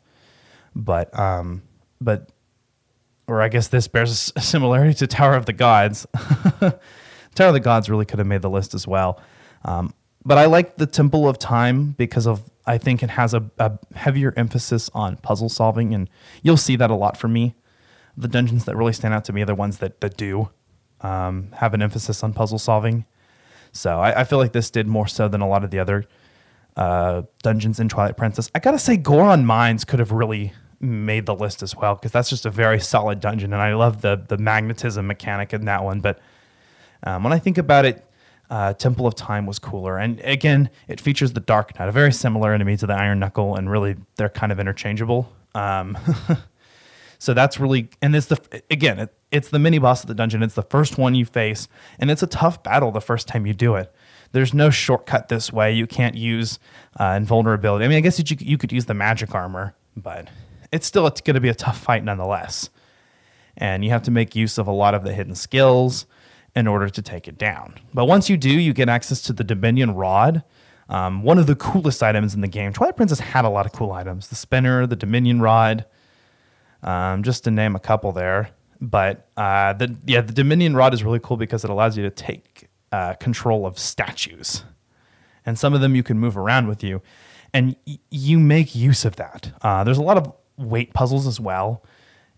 [0.76, 1.64] but um,
[2.00, 2.30] but
[3.30, 6.08] or I guess this bears a similarity to Tower of the Gods.
[7.36, 9.22] Tower of the Gods really could have made the list as well,
[9.64, 9.94] um,
[10.26, 13.78] but I like the Temple of Time because of I think it has a, a
[13.96, 16.10] heavier emphasis on puzzle solving, and
[16.44, 17.56] you'll see that a lot for me.
[18.18, 20.50] The dungeons that really stand out to me are the ones that that do
[21.02, 23.06] um, have an emphasis on puzzle solving.
[23.72, 26.06] So I, I, feel like this did more so than a lot of the other
[26.76, 28.50] uh, dungeons in Twilight Princess.
[28.56, 32.30] I gotta say, Goron Mines could have really made the list as well because that's
[32.30, 36.00] just a very solid dungeon, and I love the the magnetism mechanic in that one.
[36.00, 36.20] But
[37.04, 38.06] um, when I think about it,
[38.50, 42.14] uh, Temple of Time was cooler, and again, it features the Dark Knight, a very
[42.14, 45.32] similar enemy to the Iron Knuckle, and really they're kind of interchangeable.
[45.54, 45.98] Um,
[47.20, 50.44] so that's really, and it's the again, it, it's the mini boss of the dungeon.
[50.44, 51.68] It's the first one you face,
[52.00, 53.94] and it's a tough battle the first time you do it.
[54.32, 55.74] There's no shortcut this way.
[55.74, 56.60] You can't use
[57.00, 57.86] uh, invulnerability.
[57.86, 60.28] I mean, I guess you, you could use the magic armor, but
[60.72, 62.70] it's still going to be a tough fight nonetheless.
[63.58, 66.06] And you have to make use of a lot of the hidden skills
[66.56, 67.76] in order to take it down.
[67.94, 70.44] But once you do, you get access to the Dominion Rod,
[70.88, 72.74] um, one of the coolest items in the game.
[72.74, 75.86] Twilight Princess had a lot of cool items: the spinner, the Dominion Rod,
[76.82, 78.50] um, just to name a couple there.
[78.82, 82.10] But uh, the yeah, the Dominion rod is really cool because it allows you to
[82.10, 84.64] take uh, control of statues,
[85.46, 87.02] and some of them you can move around with you,
[87.54, 89.52] and y- you make use of that.
[89.62, 91.84] Uh, there's a lot of weight puzzles as well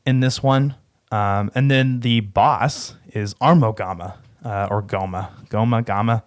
[0.06, 0.76] in this one,
[1.12, 6.24] um, and then the boss is Armogama uh, or Goma, Goma, Gama.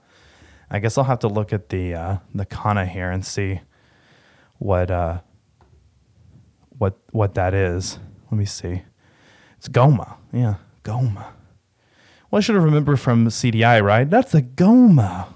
[0.70, 3.60] I guess I'll have to look at the uh, the kana here and see
[4.58, 5.20] what uh,
[6.78, 7.98] what what that is.
[8.30, 8.82] Let me see.
[9.56, 10.16] It's Gohma.
[10.32, 11.26] Yeah, Gohma.
[12.30, 14.08] Well, I should have remembered from CDI, right?
[14.08, 15.28] That's a Gohma.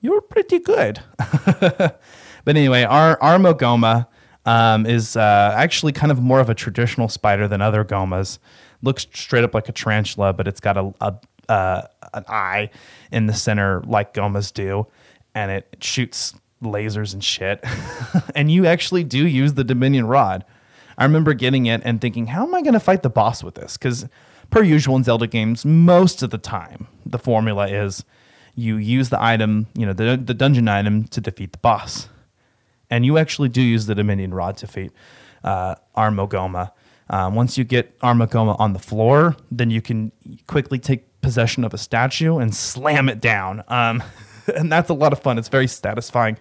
[0.00, 1.00] You're pretty good.
[1.18, 1.98] but
[2.46, 4.06] anyway, our Armogohma
[4.46, 8.38] um, is uh, actually kind of more of a traditional spider than other gomas.
[8.82, 11.14] Looks straight up like a tarantula, but it's got a, a
[11.50, 11.82] uh,
[12.14, 12.70] an eye
[13.10, 14.86] in the center like gomas do,
[15.34, 17.64] and it shoots lasers and shit.
[18.34, 20.44] and you actually do use the Dominion rod.
[20.96, 23.54] I remember getting it and thinking, how am I going to fight the boss with
[23.54, 23.76] this?
[23.76, 24.06] Because
[24.50, 28.04] per usual in Zelda games, most of the time the formula is
[28.54, 32.09] you use the item, you know, the, the dungeon item to defeat the boss.
[32.90, 34.92] And you actually do use the Dominion rod to defeat
[35.44, 36.72] uh, Armogohma.
[37.08, 40.12] Um, once you get Armogohma on the floor, then you can
[40.46, 43.62] quickly take possession of a statue and slam it down.
[43.68, 44.02] Um,
[44.54, 45.38] and that's a lot of fun.
[45.38, 46.38] It's very satisfying.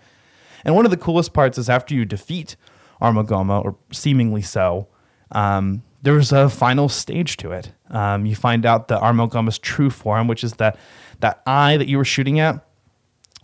[0.64, 2.56] And one of the coolest parts is after you defeat
[3.02, 4.88] Armogohma, or seemingly so,
[5.32, 7.72] um, there's a final stage to it.
[7.90, 10.78] Um, you find out the Armogohma's true form, which is that
[11.20, 12.66] that eye that you were shooting at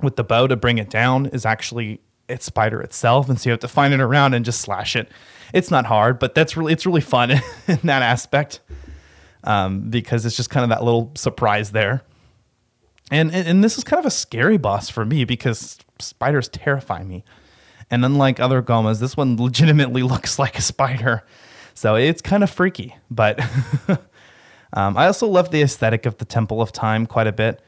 [0.02, 3.52] with the bow to bring it down is actually its spider itself, and so you
[3.52, 5.10] have to find it around and just slash it.
[5.54, 7.32] It's not hard, but that's really it's really fun
[7.68, 8.62] in that aspect
[9.44, 12.04] um, because it's just kind of that little surprise there.
[13.12, 17.24] And, and this is kind of a scary boss for me because spiders terrify me.
[17.92, 21.24] And unlike other gomas, this one legitimately looks like a spider.
[21.76, 22.96] So it's kind of freaky.
[23.12, 23.40] But
[24.74, 27.62] um, I also love the aesthetic of the Temple of Time quite a bit.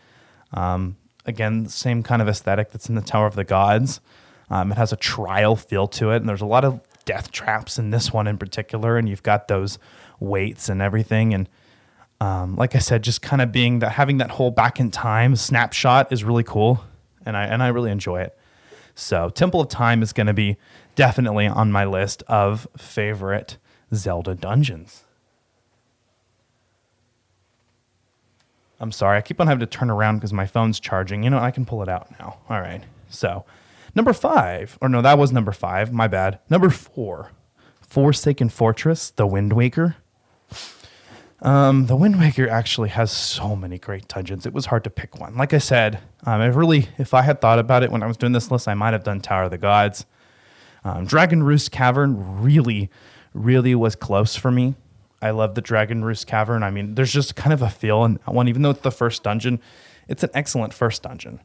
[0.54, 4.00] Um, again, same kind of aesthetic that's in the Tower of the Gods.
[4.50, 7.78] Um, it has a trial feel to it, and there's a lot of death traps
[7.78, 8.98] in this one in particular.
[8.98, 9.78] And you've got those
[10.20, 11.34] weights and everything.
[11.34, 11.50] And
[12.20, 15.36] um, like I said, just kind of being that having that whole back in time
[15.36, 16.84] snapshot is really cool,
[17.26, 18.38] and I and I really enjoy it.
[18.96, 20.58] So Temple of Time is going to be
[20.96, 23.58] definitely on my list of favorite
[23.94, 25.04] Zelda dungeons.
[28.80, 31.24] I'm sorry, I keep on having to turn around because my phone's charging.
[31.24, 32.38] You know, I can pull it out now.
[32.50, 32.84] All right.
[33.10, 33.46] So,
[33.98, 35.92] number five, or no, that was number five.
[35.92, 36.40] My bad.
[36.50, 37.32] Number four,
[37.82, 39.98] Forsaken Fortress, The Wind Waker.
[41.42, 44.46] Um, the Wind Waker actually has so many great dungeons.
[44.46, 45.36] It was hard to pick one.
[45.36, 48.18] Like I said, um, I really, if I had thought about it when I was
[48.18, 50.06] doing this list, I might have done Tower of the Gods.
[50.84, 52.90] Um, Dragon Roost Cavern really,
[53.34, 54.76] really was close for me.
[55.22, 56.64] I love the Dragon Roost Cavern.
[56.64, 58.92] I mean, there's just kind of a feel in that one, even though it's the
[58.92, 59.60] first dungeon,
[60.08, 61.40] it's an excellent first dungeon.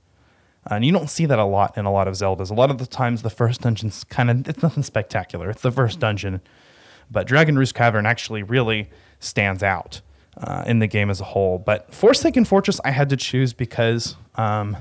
[0.71, 2.51] Uh, and you don't see that a lot in a lot of Zeldas.
[2.51, 5.51] A lot of the times, the first dungeon's kind of, it's nothing spectacular.
[5.51, 6.41] It's the first dungeon.
[7.11, 10.01] But Dragon Roost Cavern actually really stands out
[10.37, 11.59] uh, in the game as a whole.
[11.59, 14.77] But Forsaken Fortress, I had to choose because um,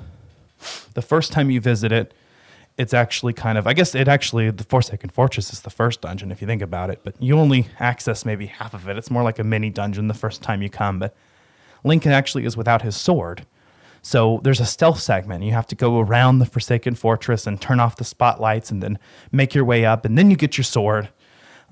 [0.94, 2.14] the first time you visit it,
[2.78, 6.32] it's actually kind of, I guess it actually, the Forsaken Fortress is the first dungeon
[6.32, 8.98] if you think about it, but you only access maybe half of it.
[8.98, 11.16] It's more like a mini dungeon the first time you come, but
[11.84, 13.46] Link actually is without his sword.
[14.02, 15.44] So there's a stealth segment.
[15.44, 18.98] You have to go around the Forsaken Fortress and turn off the spotlights and then
[19.32, 21.10] make your way up, and then you get your sword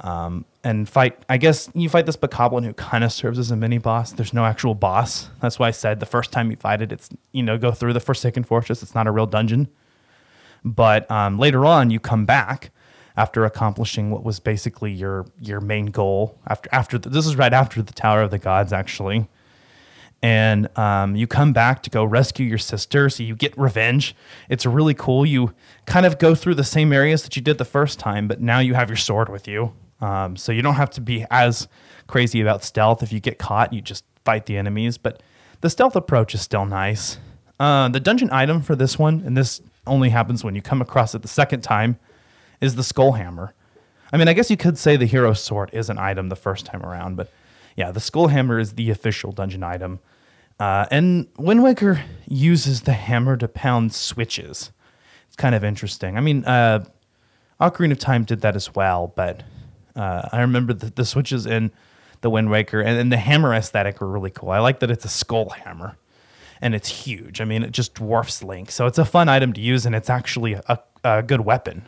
[0.02, 1.18] um, and fight.
[1.28, 4.12] I guess you fight this Bokoblin who kind of serves as a mini boss.
[4.12, 5.30] There's no actual boss.
[5.42, 7.94] That's why I said the first time you fight it, it's you know go through
[7.94, 8.84] the Forsaken Fortress.
[8.84, 9.68] It's not a real dungeon.
[10.64, 12.72] But um, later on, you come back
[13.18, 16.38] after accomplishing what was basically your your main goal.
[16.48, 19.28] After after the, this is right after the Tower of the Gods actually.
[20.22, 24.16] And um, you come back to go rescue your sister, so you get revenge.
[24.50, 25.26] It's really cool.
[25.26, 25.54] You
[25.86, 28.60] kind of go through the same areas that you did the first time, but now
[28.60, 31.70] you have your sword with you, um, so you don't have to be as
[32.08, 33.02] crazy about stealth.
[33.02, 34.98] If you get caught, you just fight the enemies.
[34.98, 35.24] But
[35.62, 37.18] the stealth approach is still nice.
[37.58, 41.16] Uh, the dungeon item for this one, and this only happens when you come across
[41.16, 41.98] it the second time,
[42.60, 43.54] is the skull hammer.
[44.12, 46.66] I mean, I guess you could say the hero sword is an item the first
[46.66, 47.32] time around, but
[47.80, 50.02] yeah, the skull hammer is the official dungeon item.
[50.60, 54.74] Uh, and Wind Waker uses the hammer to pound switches.
[55.28, 56.18] It's kind of interesting.
[56.18, 56.84] I mean, uh,
[57.62, 59.44] Ocarina of Time did that as well, but
[59.96, 61.72] uh, I remember the, the switches in
[62.20, 64.50] the Wind Waker and, and the hammer aesthetic were really cool.
[64.50, 65.96] I like that it's a skull hammer
[66.60, 67.40] and it's huge.
[67.40, 68.72] I mean, it just dwarfs Link.
[68.72, 71.88] So it's a fun item to use and it's actually a, a good weapon.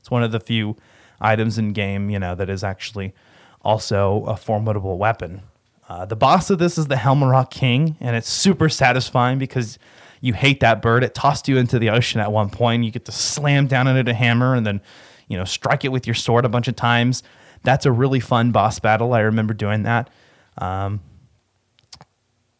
[0.00, 0.76] It's one of the few
[1.18, 3.14] items in game, you know, that is actually
[3.64, 5.42] also a formidable weapon.
[5.88, 9.78] Uh, the boss of this is the Helmaroc King, and it's super satisfying because
[10.20, 11.04] you hate that bird.
[11.04, 12.84] It tossed you into the ocean at one point.
[12.84, 14.80] You get to slam down on it a hammer and then,
[15.28, 17.22] you know, strike it with your sword a bunch of times.
[17.62, 19.12] That's a really fun boss battle.
[19.12, 20.08] I remember doing that.
[20.56, 21.00] Um,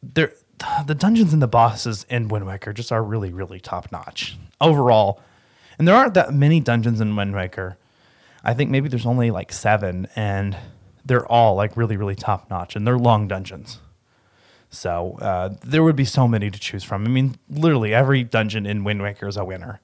[0.02, 0.34] there,
[0.86, 5.20] the dungeons and the bosses in Wind Waker just are really, really top notch overall.
[5.78, 7.78] And there aren't that many dungeons in Wind Waker.
[8.42, 10.56] I think maybe there's only like seven, and
[11.04, 13.78] they're all like really, really top notch, and they're long dungeons.
[14.70, 17.04] So uh, there would be so many to choose from.
[17.04, 19.80] I mean, literally every dungeon in Wind Waker is a winner.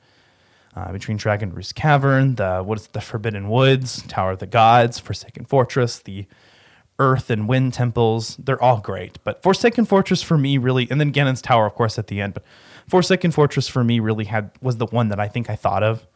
[0.74, 4.46] Uh, between Dragon Roost Cavern, the what is it, the Forbidden Woods, Tower of the
[4.46, 6.26] Gods, Forsaken Fortress, the
[7.00, 9.18] Earth and Wind temples, they're all great.
[9.24, 12.34] But Forsaken Fortress for me really, and then Ganon's Tower, of course, at the end.
[12.34, 12.44] But
[12.86, 16.06] Forsaken Fortress for me really had was the one that I think I thought of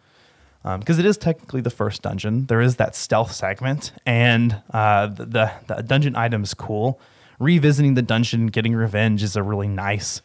[0.64, 2.46] because um, it is technically the first dungeon.
[2.46, 6.98] There is that stealth segment, and uh, the, the, the dungeon item is cool.
[7.38, 10.22] Revisiting the dungeon, getting revenge is a really nice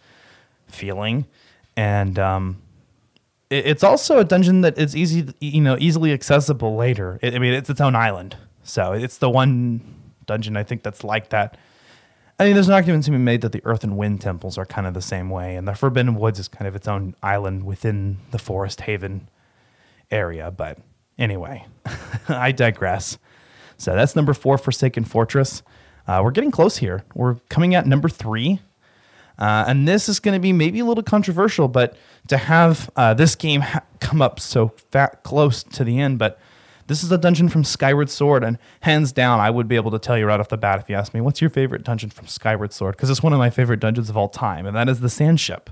[0.68, 1.26] feeling,
[1.76, 2.62] and um,
[3.50, 7.20] it, it's also a dungeon that is easy, you know, easily accessible later.
[7.22, 9.82] It, I mean, it's its own island, so it's the one
[10.26, 11.58] dungeon I think that's like that.
[12.40, 14.66] I mean, there's an argument to be made that the Earth and Wind temples are
[14.66, 17.66] kind of the same way, and the Forbidden Woods is kind of its own island
[17.66, 19.28] within the Forest Haven
[20.12, 20.52] area.
[20.52, 20.80] But
[21.18, 21.66] anyway,
[22.28, 23.18] I digress.
[23.78, 25.64] So that's number four, Forsaken Fortress.
[26.08, 27.06] Uh, we're getting close here.
[27.14, 28.60] We're coming at number three.
[29.38, 31.96] Uh, and this is going to be maybe a little controversial, but
[32.28, 36.40] to have uh, this game ha- come up so fat close to the end, but
[36.88, 40.00] this is a dungeon from Skyward Sword, and hands down, I would be able to
[40.00, 42.28] tell you right off the bat if you ask me, what's your favorite dungeon from
[42.28, 42.98] Skyward Sword?
[42.98, 45.40] Because it's one of my favorite dungeons of all time, and that is the Sand
[45.40, 45.70] Ship.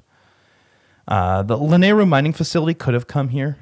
[1.07, 3.57] Uh, the Lanayru mining facility could have come here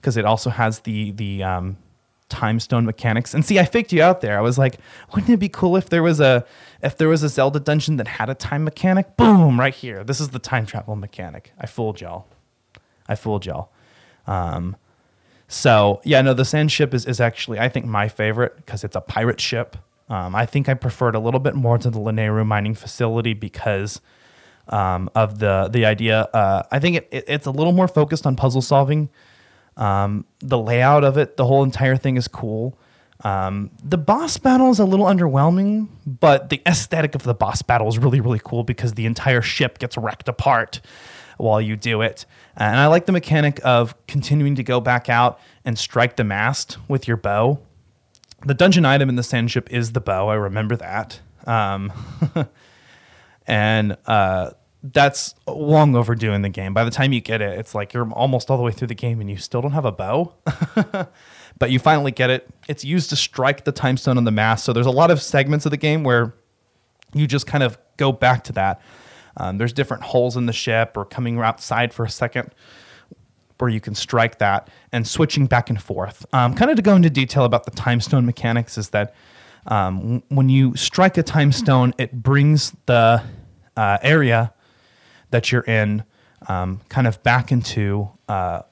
[0.00, 1.76] because it also has the the um,
[2.30, 3.34] time stone mechanics.
[3.34, 4.38] And see, I faked you out there.
[4.38, 4.78] I was like,
[5.12, 6.46] wouldn't it be cool if there was a
[6.82, 9.16] if there was a Zelda dungeon that had a time mechanic?
[9.16, 10.02] Boom, right here.
[10.02, 11.52] This is the time travel mechanic.
[11.58, 12.26] I fooled y'all.
[13.08, 13.70] I fooled y'all.
[14.26, 14.76] Um,
[15.48, 18.96] so yeah, no, the sand ship is, is actually I think my favorite because it's
[18.96, 19.76] a pirate ship.
[20.08, 24.00] Um, I think I preferred a little bit more to the Lanayru mining facility because
[24.68, 26.22] um, of the the idea.
[26.32, 29.08] Uh, I think it, it, it's a little more focused on puzzle solving.
[29.80, 32.78] Um, the layout of it, the whole entire thing is cool.
[33.22, 37.88] Um, the boss battle is a little underwhelming, but the aesthetic of the boss battle
[37.88, 40.80] is really, really cool because the entire ship gets wrecked apart
[41.36, 42.26] while you do it.
[42.56, 46.78] And I like the mechanic of continuing to go back out and strike the mast
[46.88, 47.60] with your bow.
[48.44, 50.28] The dungeon item in the sand ship is the bow.
[50.28, 51.20] I remember that.
[51.46, 51.92] Um,
[53.46, 54.50] and uh,
[54.82, 56.72] that's long overdue in the game.
[56.72, 58.94] By the time you get it, it's like you're almost all the way through the
[58.94, 60.34] game and you still don't have a bow.
[61.58, 62.48] but you finally get it.
[62.68, 64.64] It's used to strike the time stone on the mast.
[64.64, 66.34] So there's a lot of segments of the game where
[67.12, 68.80] you just kind of go back to that.
[69.36, 72.54] Um, there's different holes in the ship or coming outside for a second
[73.58, 76.24] where you can strike that and switching back and forth.
[76.32, 79.14] Um, kind of to go into detail about the time stone mechanics is that
[79.66, 83.22] um, when you strike a time stone, it brings the
[83.76, 84.54] uh, area
[85.30, 86.04] that you're in
[86.48, 88.62] um, kind of back into uh,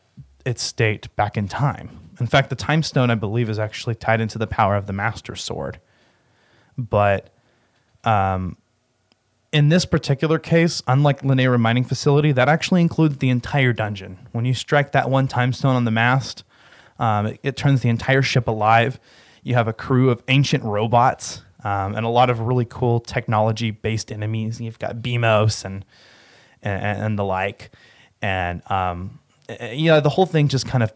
[0.45, 1.99] its state back in time.
[2.21, 4.93] In fact, the time stone, I believe, is actually tied into the power of the
[4.93, 5.79] master sword.
[6.77, 7.31] But
[8.05, 8.57] um,
[9.53, 14.19] in this particular case, unlike Lanayru Mining Facility, that actually includes the entire dungeon.
[14.33, 16.45] When you strike that one time stone on the mast,
[16.99, 18.99] um, it, it, turns the entire ship alive.
[19.43, 23.71] You have a crew of ancient robots um, and a lot of really cool technology
[23.71, 24.61] based enemies.
[24.61, 25.85] You've got Beamos and
[26.63, 27.71] and, and the like.
[28.23, 29.19] And um,
[29.73, 30.93] you know, the whole thing just kind of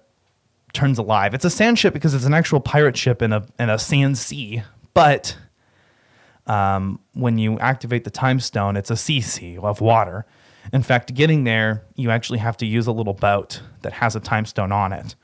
[0.72, 1.34] turns alive.
[1.34, 4.18] It's a sand ship because it's an actual pirate ship in a in a sand
[4.18, 4.62] sea,
[4.94, 5.36] but
[6.46, 10.26] um, when you activate the time stone, it's a sea of water.
[10.72, 14.20] In fact, getting there, you actually have to use a little boat that has a
[14.20, 15.14] time stone on it,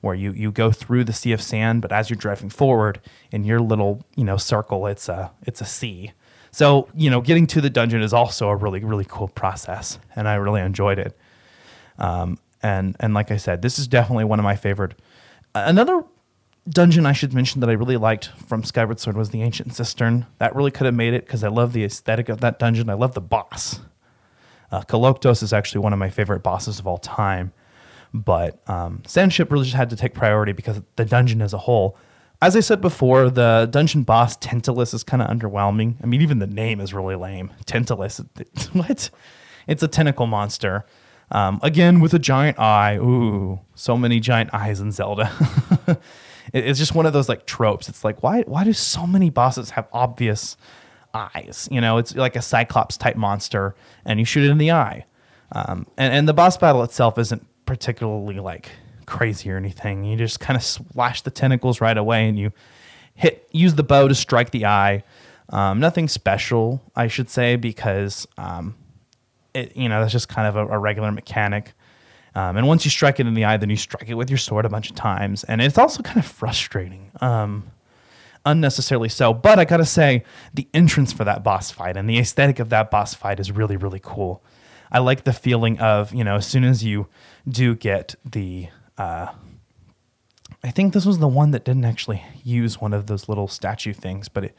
[0.00, 3.00] where you you go through the sea of sand, but as you're driving forward
[3.30, 6.12] in your little you know circle, it's a it's a sea.
[6.52, 10.28] So, you know, getting to the dungeon is also a really, really cool process, and
[10.28, 11.16] I really enjoyed it.
[11.98, 14.94] Um, and and like I said, this is definitely one of my favorite.
[15.54, 16.04] Another
[16.68, 20.26] dungeon I should mention that I really liked from Skyward Sword was the Ancient Cistern.
[20.38, 22.88] That really could have made it because I love the aesthetic of that dungeon.
[22.90, 23.80] I love the boss.
[24.70, 24.82] Uh,
[25.24, 27.52] is actually one of my favorite bosses of all time,
[28.14, 31.98] but um, Sandship really just had to take priority because the dungeon as a whole
[32.42, 35.94] as I said before, the dungeon boss Tentalus is kind of underwhelming.
[36.02, 37.52] I mean, even the name is really lame.
[37.66, 38.18] Tentalus,
[38.72, 39.10] what?
[39.68, 40.84] It's a tentacle monster.
[41.30, 42.96] Um, again, with a giant eye.
[42.96, 45.32] Ooh, so many giant eyes in Zelda.
[46.52, 47.88] it's just one of those like tropes.
[47.88, 50.56] It's like why why do so many bosses have obvious
[51.14, 51.68] eyes.
[51.70, 55.06] You know, it's like a Cyclops type monster, and you shoot it in the eye.
[55.52, 58.70] Um, and, and the boss battle itself isn't particularly like
[59.12, 60.04] crazy or anything.
[60.04, 62.52] You just kind of slash the tentacles right away, and you
[63.14, 65.04] hit use the bow to strike the eye.
[65.50, 68.74] Um, nothing special, I should say, because um,
[69.54, 71.74] it you know that's just kind of a, a regular mechanic.
[72.34, 74.38] Um, and once you strike it in the eye, then you strike it with your
[74.38, 77.70] sword a bunch of times, and it's also kind of frustrating, um,
[78.46, 79.34] unnecessarily so.
[79.34, 82.90] But I gotta say, the entrance for that boss fight and the aesthetic of that
[82.90, 84.42] boss fight is really really cool.
[84.90, 87.08] I like the feeling of you know as soon as you
[87.46, 89.28] do get the uh,
[90.64, 93.92] I think this was the one that didn't actually use one of those little statue
[93.92, 94.56] things, but it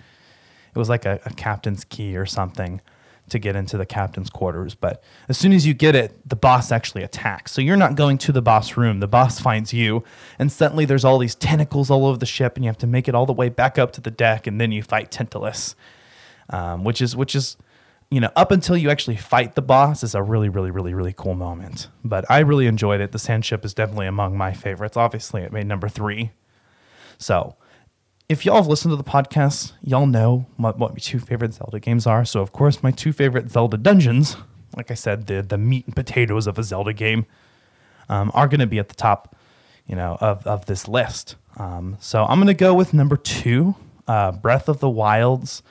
[0.76, 2.82] it was like a, a, captain's key or something
[3.30, 4.76] to get into the captain's quarters.
[4.76, 7.52] But as soon as you get it, the boss actually attacks.
[7.52, 9.00] So you're not going to the boss room.
[9.00, 10.04] The boss finds you,
[10.40, 13.08] and suddenly there's all these tentacles all over the ship, and you have to make
[13.08, 15.76] it all the way back up to the deck, and then you fight Tentalus,
[16.50, 17.56] um, which is which is
[18.14, 21.14] you know, up until you actually fight the boss is a really, really, really, really
[21.14, 21.88] cool moment.
[22.04, 23.12] But I really enjoyed it.
[23.12, 24.96] The Sand Ship is definitely among my favorites.
[24.96, 26.32] Obviously, it made number three.
[27.18, 27.56] So,
[28.30, 31.80] if y'all have listened to the podcast, y'all know what, what my two favorite Zelda
[31.80, 32.24] games are.
[32.24, 34.38] So, of course, my two favorite Zelda dungeons,
[34.78, 37.26] like I said, the the meat and potatoes of a Zelda game,
[38.10, 39.36] um, are going to be at the top,
[39.88, 41.36] you know, of of this list.
[41.58, 43.74] Um, so I'm going to go with number two,
[44.08, 45.64] uh, Breath of the Wild's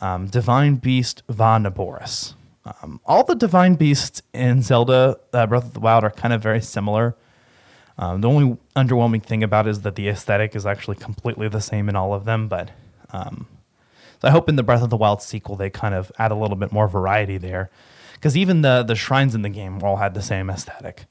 [0.00, 2.34] um, Divine Beast Vah Naboris.
[2.82, 6.42] Um, all the Divine Beasts in Zelda uh, Breath of the Wild are kind of
[6.42, 7.16] very similar.
[7.96, 11.60] Um, the only underwhelming thing about it is that the aesthetic is actually completely the
[11.60, 12.46] same in all of them.
[12.46, 12.70] But
[13.10, 13.46] um,
[14.20, 16.36] so I hope in the Breath of the Wild sequel they kind of add a
[16.36, 17.70] little bit more variety there,
[18.14, 21.06] because even the the shrines in the game all had the same aesthetic.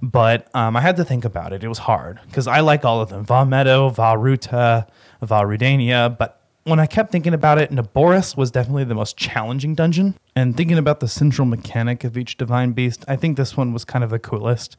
[0.00, 1.64] But um, I had to think about it.
[1.64, 4.86] It was hard because I like all of them: Vah Medoh, Vah Ruta,
[5.22, 6.16] Vah Rudania.
[6.16, 6.37] But
[6.68, 10.14] when I kept thinking about it, Naboris was definitely the most challenging dungeon.
[10.36, 13.84] And thinking about the central mechanic of each divine beast, I think this one was
[13.84, 14.76] kind of the coolest.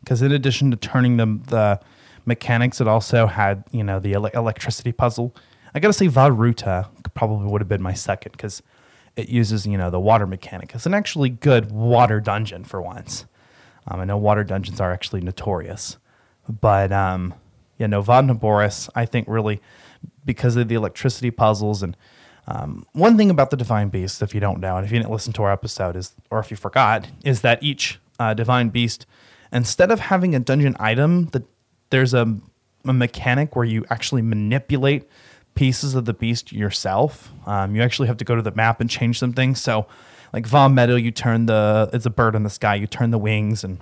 [0.00, 1.80] Because in addition to turning them the
[2.26, 5.34] mechanics, it also had you know the ele- electricity puzzle.
[5.74, 8.62] I gotta say, Vah Ruta probably would have been my second because
[9.16, 10.72] it uses you know the water mechanic.
[10.74, 13.26] It's an actually good water dungeon for once.
[13.86, 15.98] Um, I know water dungeons are actually notorious,
[16.48, 17.34] but um,
[17.78, 19.60] yeah, no, Vah Naboris I think really
[20.24, 21.82] because of the electricity puzzles.
[21.82, 21.96] And
[22.46, 25.10] um, one thing about the Divine Beast, if you don't know, and if you didn't
[25.10, 29.06] listen to our episode, is or if you forgot, is that each uh, Divine Beast,
[29.52, 31.44] instead of having a dungeon item, that
[31.90, 32.36] there's a,
[32.84, 35.08] a mechanic where you actually manipulate
[35.54, 37.30] pieces of the beast yourself.
[37.46, 39.60] Um, you actually have to go to the map and change some things.
[39.60, 39.86] So,
[40.32, 42.74] like Vah Medoh, you turn the it's a bird in the sky.
[42.74, 43.78] You turn the wings, and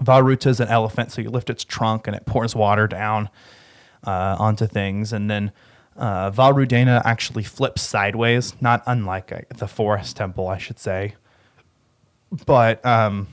[0.00, 3.28] Vah Ruta is an elephant, so you lift its trunk and it pours water down
[4.04, 5.12] uh, onto things.
[5.12, 5.52] And then
[5.96, 11.14] uh, Vah Rudania actually flips sideways, not unlike uh, the Forest Temple, I should say.
[12.46, 13.28] But um,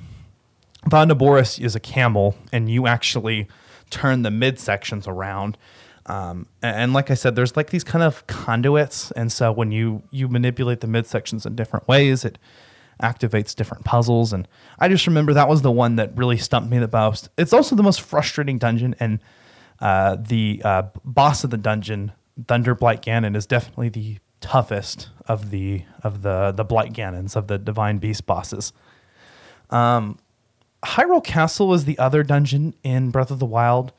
[0.86, 3.48] Vah Naboris is a camel, and you actually
[3.90, 5.58] turn the midsections around.
[6.06, 9.72] Um, and, and, like I said, there's like these kind of conduits, and so when
[9.72, 12.38] you you manipulate the midsections in different ways, it
[13.02, 14.34] activates different puzzles.
[14.34, 14.48] And
[14.80, 17.30] I just remember that was the one that really stumped me the most.
[17.38, 19.20] It's also the most frustrating dungeon, and
[19.82, 22.12] uh, the uh, boss of the dungeon,
[22.48, 27.48] Thunder Blight Ganon, is definitely the toughest of the of the the Blight Ganons of
[27.48, 28.74] the Divine Beast bosses.
[29.70, 30.20] Um,
[30.84, 33.94] Hyrule Castle is the other dungeon in Breath of the Wild.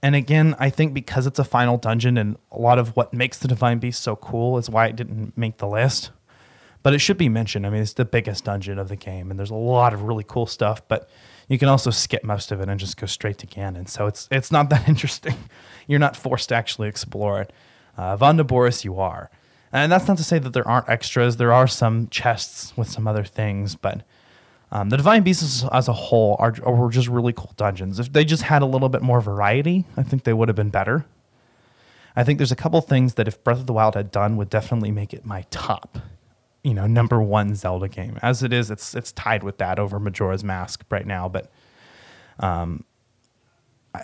[0.00, 3.38] And again, I think because it's a final dungeon and a lot of what makes
[3.38, 6.10] the Divine Beast so cool is why it didn't make the list.
[6.84, 7.66] But it should be mentioned.
[7.66, 10.24] I mean, it's the biggest dungeon of the game, and there's a lot of really
[10.26, 10.80] cool stuff.
[10.86, 11.10] But
[11.48, 13.88] you can also skip most of it and just go straight to Ganon.
[13.88, 15.36] So it's it's not that interesting.
[15.86, 17.52] You're not forced to actually explore it.
[17.96, 19.30] Uh, Vah Naboris, you are.
[19.72, 21.36] And that's not to say that there aren't extras.
[21.36, 24.02] There are some chests with some other things, but
[24.70, 27.98] um, the Divine Beasts as a whole are, are just really cool dungeons.
[27.98, 30.70] If they just had a little bit more variety, I think they would have been
[30.70, 31.06] better.
[32.16, 34.50] I think there's a couple things that if Breath of the Wild had done would
[34.50, 35.98] definitely make it my top
[36.68, 38.18] you know number one Zelda game.
[38.20, 41.26] As it is, it's it's tied with that over Majora's Mask right now.
[41.26, 41.50] But
[42.40, 42.84] um,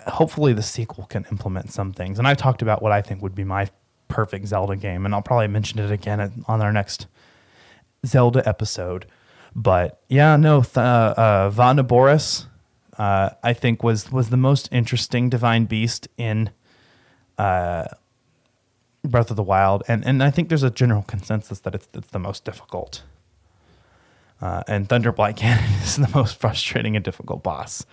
[0.07, 2.17] hopefully the sequel can implement some things.
[2.17, 3.69] And I've talked about what I think would be my
[4.07, 7.05] perfect Zelda game, and I'll probably mention it again on our next
[8.03, 9.05] Zelda episode.
[9.55, 12.47] But yeah, no, th- uh, uh, Vah Naboris,
[12.97, 16.49] uh, I think was was the most interesting divine beast in
[17.37, 17.85] uh,
[19.07, 22.09] Breath of the Wild, and and I think there's a general consensus that it's it's
[22.09, 23.03] the most difficult.
[24.41, 27.85] Uh, and Thunder Blight Ganon is the most frustrating and difficult boss.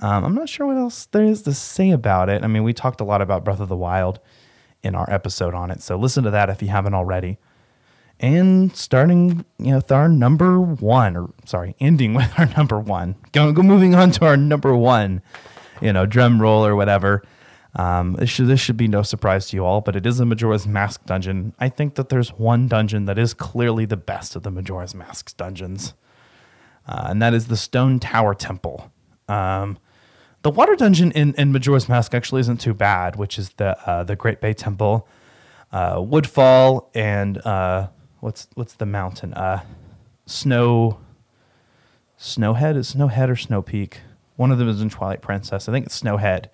[0.00, 2.42] Um, I'm not sure what else there is to say about it.
[2.42, 4.18] I mean, we talked a lot about Breath of the Wild
[4.82, 7.38] in our episode on it, so listen to that if you haven't already.
[8.20, 13.16] and starting you know with our number one, or sorry, ending with our number one.
[13.32, 15.22] Go, go moving on to our number one,
[15.80, 17.22] you know, drum roll or whatever.
[17.76, 20.24] Um, this should this should be no surprise to you all, but it is a
[20.24, 21.54] Majora's Mask dungeon.
[21.58, 25.36] I think that there's one dungeon that is clearly the best of the Majora's Mask
[25.36, 25.94] dungeons,
[26.86, 28.92] uh, and that is the Stone Tower Temple.
[29.28, 29.78] Um,
[30.42, 34.04] the water dungeon in, in Majora's Mask actually isn't too bad, which is the uh,
[34.04, 35.08] the Great Bay Temple,
[35.72, 37.88] uh, Woodfall, and uh,
[38.20, 39.34] what's what's the mountain?
[39.34, 39.62] Uh,
[40.26, 41.00] Snow.
[42.16, 44.00] Snowhead is Snowhead or Snow Peak.
[44.36, 45.68] One of them is in Twilight Princess.
[45.68, 46.46] I think it's Snowhead.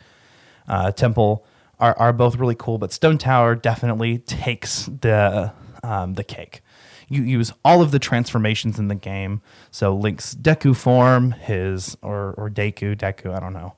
[0.71, 1.45] Uh, Temple
[1.81, 5.53] are, are both really cool, but Stone Tower definitely takes the
[5.83, 6.63] um, the cake.
[7.09, 9.43] You use all of the transformations in the game.
[9.73, 13.75] So Link's Deku form, his or or Deku, Deku, I don't know.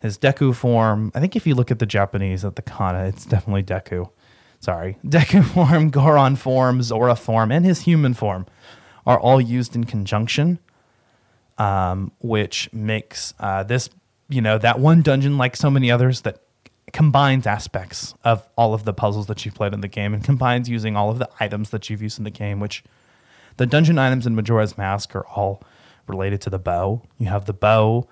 [0.00, 1.10] His Deku form.
[1.14, 4.10] I think if you look at the Japanese at the kana, it's definitely Deku.
[4.60, 8.44] Sorry, Deku form, Goron form, Zora form, and his human form
[9.06, 10.58] are all used in conjunction,
[11.56, 13.88] um, which makes uh, this
[14.28, 16.40] you know that one dungeon like so many others that
[16.92, 20.68] combines aspects of all of the puzzles that you've played in the game and combines
[20.68, 22.84] using all of the items that you've used in the game which
[23.56, 25.62] the dungeon items in majora's mask are all
[26.06, 27.02] related to the bow.
[27.18, 28.08] You have the bow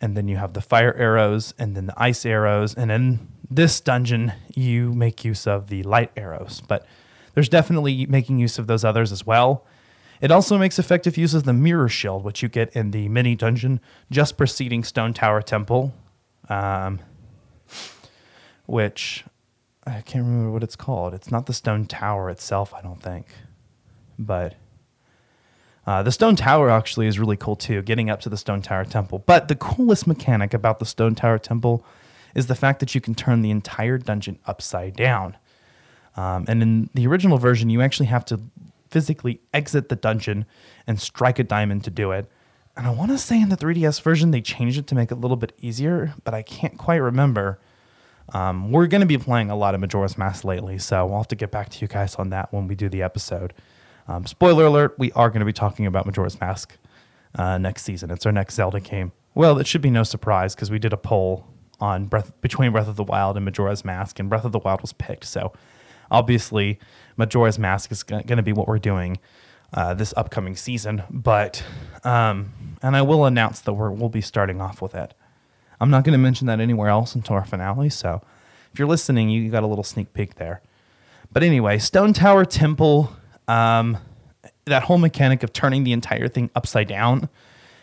[0.00, 3.80] and then you have the fire arrows and then the ice arrows and in this
[3.80, 6.62] dungeon you make use of the light arrows.
[6.66, 6.86] But
[7.34, 9.66] there's definitely making use of those others as well
[10.22, 13.34] it also makes effective use of the mirror shield, which you get in the mini
[13.34, 15.92] dungeon just preceding Stone Tower Temple,
[16.48, 17.00] um,
[18.66, 19.24] which
[19.84, 21.12] I can't remember what it's called.
[21.12, 23.26] It's not the Stone Tower itself, I don't think,
[24.18, 24.54] but.
[25.84, 28.84] Uh, the Stone Tower actually is really cool too, getting up to the Stone Tower
[28.84, 29.18] Temple.
[29.26, 31.84] But the coolest mechanic about the Stone Tower Temple
[32.36, 35.36] is the fact that you can turn the entire dungeon upside down.
[36.16, 38.38] Um, and in the original version, you actually have to
[38.92, 40.44] physically exit the dungeon
[40.86, 42.30] and strike a diamond to do it.
[42.76, 45.14] And I want to say in the 3DS version, they changed it to make it
[45.14, 47.58] a little bit easier, but I can't quite remember.
[48.32, 51.28] Um, we're going to be playing a lot of Majora's Mask lately, so we'll have
[51.28, 53.52] to get back to you guys on that when we do the episode.
[54.08, 56.76] Um, spoiler alert, we are going to be talking about Majora's Mask
[57.34, 58.10] uh, next season.
[58.10, 59.12] It's our next Zelda game.
[59.34, 61.46] Well, it should be no surprise because we did a poll
[61.80, 64.80] on Breath between Breath of the Wild and Majora's Mask, and Breath of the Wild
[64.82, 65.24] was picked.
[65.24, 65.52] So
[66.10, 66.78] obviously,
[67.16, 69.18] Majora's Mask is going to be what we're doing
[69.72, 71.02] uh, this upcoming season.
[71.10, 71.62] But
[72.04, 72.52] um,
[72.82, 75.14] and I will announce that we're, we'll be starting off with it.
[75.80, 77.90] I'm not going to mention that anywhere else until our finale.
[77.90, 78.22] So
[78.72, 80.62] if you're listening, you got a little sneak peek there.
[81.32, 83.14] But anyway, Stone Tower Temple,
[83.48, 83.98] um,
[84.66, 87.28] that whole mechanic of turning the entire thing upside down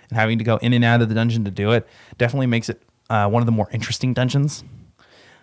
[0.09, 2.69] and having to go in and out of the dungeon to do it definitely makes
[2.69, 4.63] it uh, one of the more interesting dungeons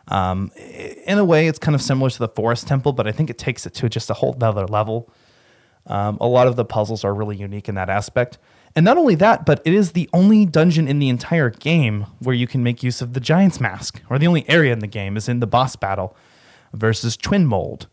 [0.08, 3.30] um, in a way, it's kind of similar to the Forest Temple, but I think
[3.30, 5.12] it takes it to just a whole other level.
[5.86, 8.38] Um, a lot of the puzzles are really unique in that aspect.
[8.74, 12.34] And not only that, but it is the only dungeon in the entire game where
[12.34, 15.16] you can make use of the Giant's Mask, or the only area in the game
[15.16, 16.14] is in the boss battle
[16.74, 17.86] versus Twin Mold,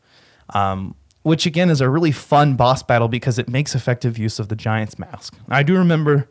[0.53, 4.49] um, which again is a really fun boss battle because it makes effective use of
[4.49, 5.37] the Giant's Mask.
[5.47, 6.27] I do remember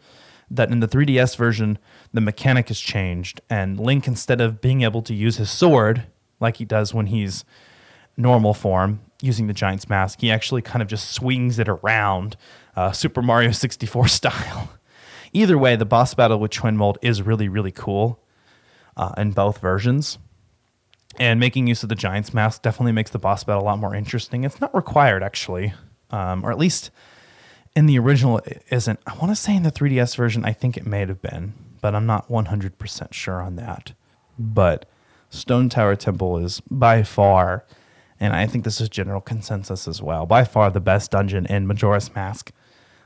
[0.51, 1.79] that in the 3DS version,
[2.13, 6.05] the mechanic has changed, and Link, instead of being able to use his sword
[6.41, 7.45] like he does when he's
[8.17, 12.37] normal form using the Giant's Mask, he actually kind of just swings it around
[12.77, 14.71] uh, Super Mario 64 style.
[15.33, 18.23] Either way, the boss battle with Twin Mold is really, really cool
[18.97, 20.19] uh, in both versions.
[21.19, 23.95] And making use of the Giant's Mask definitely makes the boss battle a lot more
[23.95, 24.45] interesting.
[24.45, 25.75] It's not required, actually,
[26.11, 26.91] um, or at least
[27.75, 28.99] in the original it isn't.
[29.07, 31.95] I want to say in the 3DS version, I think it may have been, but
[31.95, 33.93] I'm not 100% sure on that.
[34.39, 34.87] But
[35.29, 37.67] Stone Tower Temple is by far,
[38.19, 41.67] and I think this is general consensus as well, by far the best dungeon in
[41.67, 42.51] Majora's Mask.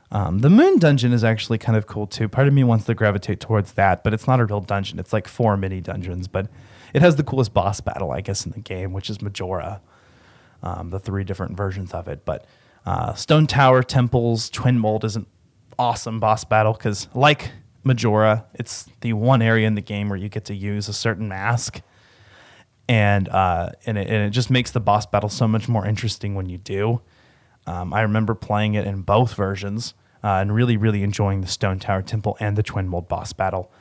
[0.09, 2.29] Um, the Moon Dungeon is actually kind of cool too.
[2.29, 4.99] Part of me wants to gravitate towards that, but it's not a real dungeon.
[4.99, 6.47] It's like four mini dungeons, but
[6.93, 9.81] it has the coolest boss battle, I guess, in the game, which is Majora.
[10.63, 12.45] Um, the three different versions of it, but
[12.85, 15.27] uh, Stone Tower Temples Twin Mold is an
[15.77, 17.51] awesome boss battle because, like
[17.87, 21.27] Majora, it's the one area in the game where you get to use a certain
[21.27, 21.81] mask,
[22.87, 26.35] and uh, and, it, and it just makes the boss battle so much more interesting
[26.35, 27.01] when you do.
[27.65, 31.79] Um, I remember playing it in both versions uh, and really, really enjoying the Stone
[31.79, 33.71] Tower Temple and the Twin Mold boss battle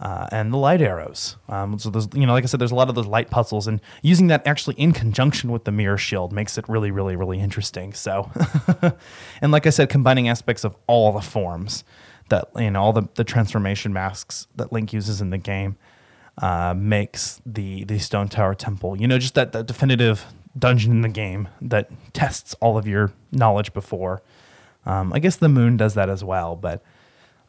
[0.00, 1.36] uh, and the light arrows.
[1.48, 3.66] Um, so there's, you know, like I said, there's a lot of those light puzzles,
[3.66, 7.40] and using that actually in conjunction with the mirror shield makes it really, really, really
[7.40, 7.92] interesting.
[7.92, 8.30] So,
[9.42, 11.84] and like I said, combining aspects of all the forms
[12.28, 15.76] that know, all the, the transformation masks that Link uses in the game
[16.38, 20.24] uh, makes the the Stone Tower Temple, you know, just that, that definitive
[20.58, 24.22] dungeon in the game that tests all of your knowledge before.
[24.86, 26.82] Um, I guess the moon does that as well, but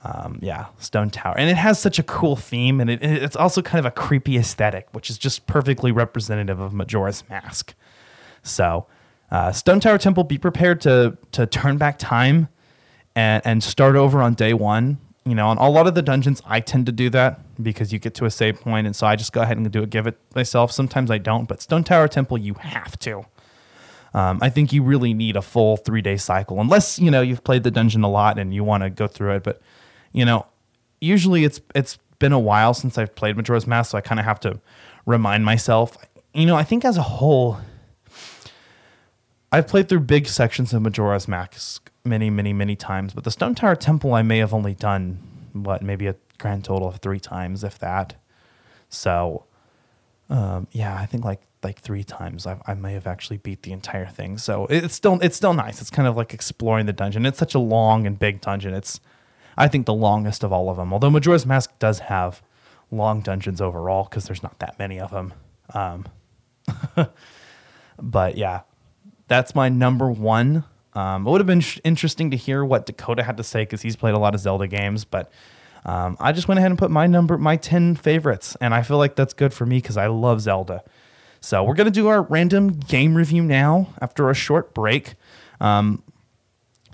[0.03, 3.61] um, yeah, Stone Tower, and it has such a cool theme, and it, it's also
[3.61, 7.73] kind of a creepy aesthetic, which is just perfectly representative of Majora's Mask.
[8.41, 8.87] So,
[9.29, 12.47] uh, Stone Tower Temple, be prepared to to turn back time
[13.19, 14.97] and and start over on day one.
[15.25, 17.99] You know, on a lot of the dungeons, I tend to do that because you
[17.99, 20.07] get to a save point, and so I just go ahead and do it, give
[20.07, 20.71] it myself.
[20.71, 23.25] Sometimes I don't, but Stone Tower Temple, you have to.
[24.13, 27.43] Um, I think you really need a full three day cycle, unless you know you've
[27.43, 29.43] played the dungeon a lot and you want to go through it.
[29.43, 29.61] But
[30.13, 30.47] you know,
[31.01, 34.25] usually it's it's been a while since I've played Majora's Mask, so I kind of
[34.25, 34.59] have to
[35.05, 35.97] remind myself.
[36.33, 37.59] You know, I think as a whole,
[39.51, 43.55] I've played through big sections of Majora's Mask many, many, many times, but the Stone
[43.55, 45.19] Tower Temple I may have only done
[45.53, 48.15] what maybe a grand total of three times, if that.
[48.89, 49.45] So,
[50.29, 53.71] um, yeah, I think like like three times I've, I may have actually beat the
[53.71, 54.37] entire thing.
[54.37, 55.81] So it's still it's still nice.
[55.81, 57.25] It's kind of like exploring the dungeon.
[57.25, 58.73] It's such a long and big dungeon.
[58.73, 58.99] It's
[59.57, 60.93] I think the longest of all of them.
[60.93, 62.41] Although Majora's Mask does have
[62.91, 65.33] long dungeons overall because there's not that many of them.
[65.73, 66.05] Um,
[68.01, 68.61] but yeah,
[69.27, 70.63] that's my number one.
[70.93, 73.81] Um, it would have been sh- interesting to hear what Dakota had to say because
[73.81, 75.31] he's played a lot of Zelda games, but
[75.85, 78.97] um, I just went ahead and put my number, my 10 favorites, and I feel
[78.97, 80.83] like that's good for me because I love Zelda.
[81.41, 85.15] So we're going to do our random game review now after a short break.
[85.61, 86.03] Um,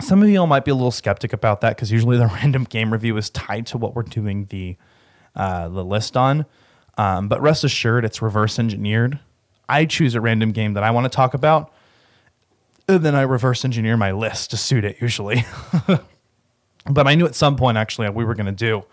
[0.00, 2.92] some of y'all might be a little skeptic about that because usually the random game
[2.92, 4.76] review is tied to what we're doing the
[5.34, 6.46] uh, the list on.
[6.96, 9.18] Um, but rest assured, it's reverse engineered.
[9.68, 11.72] I choose a random game that I want to talk about,
[12.88, 15.44] and then I reverse engineer my list to suit it usually.
[16.90, 18.84] but I knew at some point actually we were going to do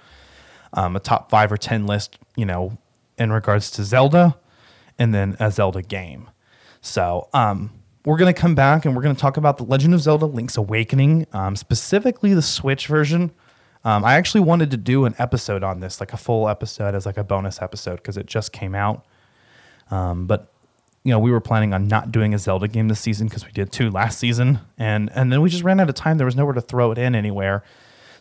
[0.74, 2.78] um, a top five or ten list, you know,
[3.18, 4.38] in regards to Zelda,
[4.98, 6.30] and then a Zelda game.
[6.82, 7.72] So um,
[8.06, 10.26] we're going to come back and we're going to talk about the Legend of Zelda:
[10.26, 13.32] Link's Awakening, um, specifically the Switch version.
[13.86, 17.06] Um, I actually wanted to do an episode on this, like a full episode as
[17.06, 19.06] like a bonus episode, because it just came out.
[19.92, 20.53] Um, but
[21.04, 23.52] you know, we were planning on not doing a Zelda game this season because we
[23.52, 26.18] did two last season, and and then we just ran out of time.
[26.18, 27.64] There was nowhere to throw it in anywhere.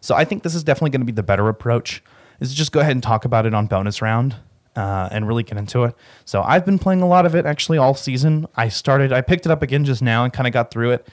[0.01, 2.03] So I think this is definitely going to be the better approach.
[2.41, 4.35] Is just go ahead and talk about it on bonus round
[4.74, 5.95] uh, and really get into it.
[6.24, 8.47] So I've been playing a lot of it actually all season.
[8.57, 11.09] I started, I picked it up again just now and kind of got through it.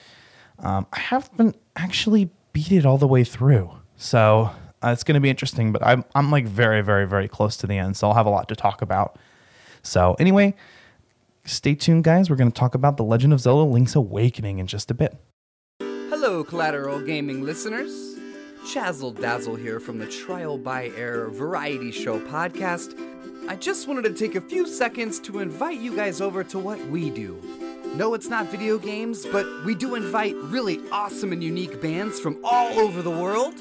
[0.59, 4.51] Um, I haven't actually beat it all the way through, so
[4.83, 5.71] uh, it's going to be interesting.
[5.71, 8.29] But I'm I'm like very very very close to the end, so I'll have a
[8.29, 9.17] lot to talk about.
[9.83, 10.55] So anyway,
[11.49, 12.29] stay tuned, guys.
[12.29, 15.15] We're going to talk about the Legend of Zelda: Link's Awakening in just a bit.
[15.79, 18.17] Hello, Collateral Gaming listeners.
[18.65, 22.93] Chazzle Dazzle here from the Trial by Error Variety Show podcast.
[23.47, 26.79] I just wanted to take a few seconds to invite you guys over to what
[26.87, 27.41] we do.
[27.95, 32.37] No, it's not video games, but we do invite really awesome and unique bands from
[32.43, 33.55] all over the world.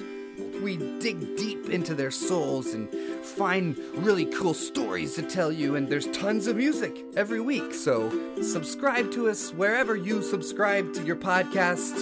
[0.63, 2.89] We dig deep into their souls and
[3.25, 7.73] find really cool stories to tell you, and there's tons of music every week.
[7.73, 8.11] So,
[8.43, 11.95] subscribe to us wherever you subscribe to your podcast.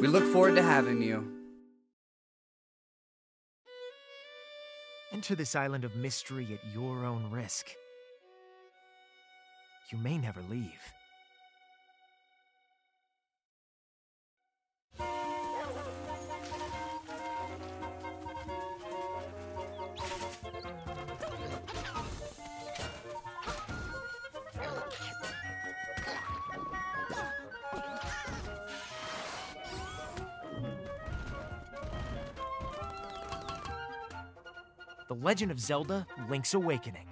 [0.00, 1.28] We look forward to having you.
[5.12, 7.66] Enter this island of mystery at your own risk.
[9.90, 10.80] You may never leave.
[35.12, 37.04] The Legend of Zelda Link's Awakening.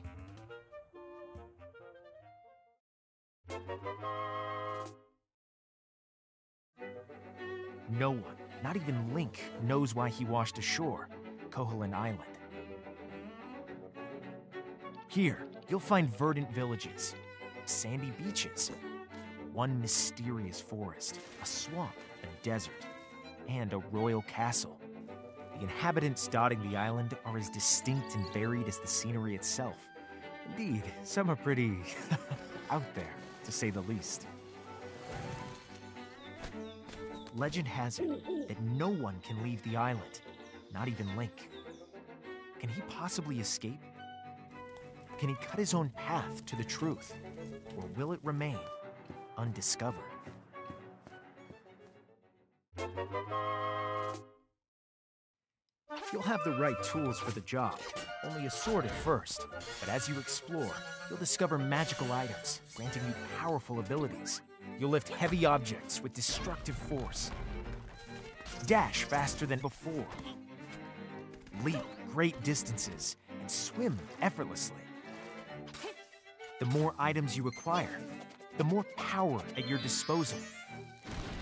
[7.91, 8.23] No one,
[8.65, 11.11] not even Link, knows why he washed ashore,
[11.51, 12.23] Koholint Island.
[15.09, 17.15] Here, you'll find verdant villages,
[17.67, 18.71] sandy beaches,
[19.53, 21.93] one mysterious forest, a swamp,
[22.23, 22.87] a desert,
[23.47, 24.80] and a royal castle.
[25.61, 29.77] The inhabitants dotting the island are as distinct and varied as the scenery itself.
[30.49, 31.77] Indeed, some are pretty
[32.71, 33.13] out there,
[33.45, 34.27] to say the least.
[37.37, 40.23] Legend has it that no one can leave the island,
[40.73, 41.51] not even Link.
[42.59, 43.83] Can he possibly escape?
[45.19, 47.15] Can he cut his own path to the truth?
[47.77, 48.59] Or will it remain
[49.37, 50.01] undiscovered?
[56.13, 57.79] You'll have the right tools for the job,
[58.25, 59.47] only a sword at first.
[59.81, 60.71] But as you explore,
[61.09, 64.41] you'll discover magical items, granting you powerful abilities.
[64.79, 67.31] You'll lift heavy objects with destructive force,
[68.67, 70.07] dash faster than before,
[71.65, 71.83] leap
[72.13, 74.77] great distances, and swim effortlessly.
[76.59, 78.01] The more items you acquire,
[78.59, 80.39] the more power at your disposal,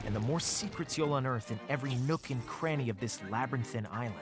[0.06, 4.14] and the more secrets you'll unearth in every nook and cranny of this labyrinthine island.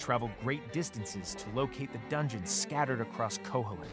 [0.00, 3.84] Travel great distances to locate the dungeons scattered across Koholint.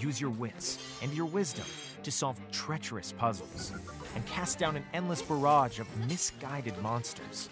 [0.00, 1.64] Use your wits and your wisdom
[2.02, 3.72] to solve treacherous puzzles
[4.16, 7.48] and cast down an endless barrage of misguided monsters.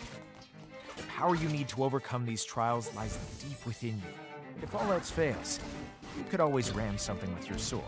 [0.97, 4.15] The power you need to overcome these trials lies deep within you.
[4.57, 5.61] And if all else fails,
[6.19, 7.85] you could always ram something with your sword.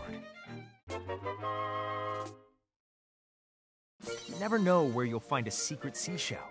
[4.29, 6.49] You never know where you'll find a secret seashell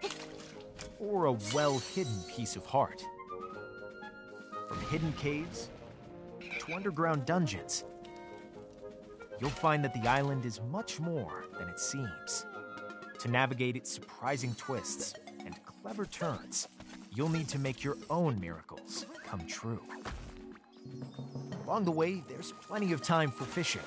[1.01, 3.05] or a well hidden piece of heart.
[4.69, 5.69] From hidden caves
[6.61, 7.85] to underground dungeons,
[9.41, 12.47] you'll find that the island is much more than it seems.
[13.21, 15.15] To navigate its surprising twists
[15.45, 16.69] and clever turns,
[17.15, 19.83] you'll need to make your own miracles come true.
[21.65, 23.81] Along the way, there's plenty of time for fishing,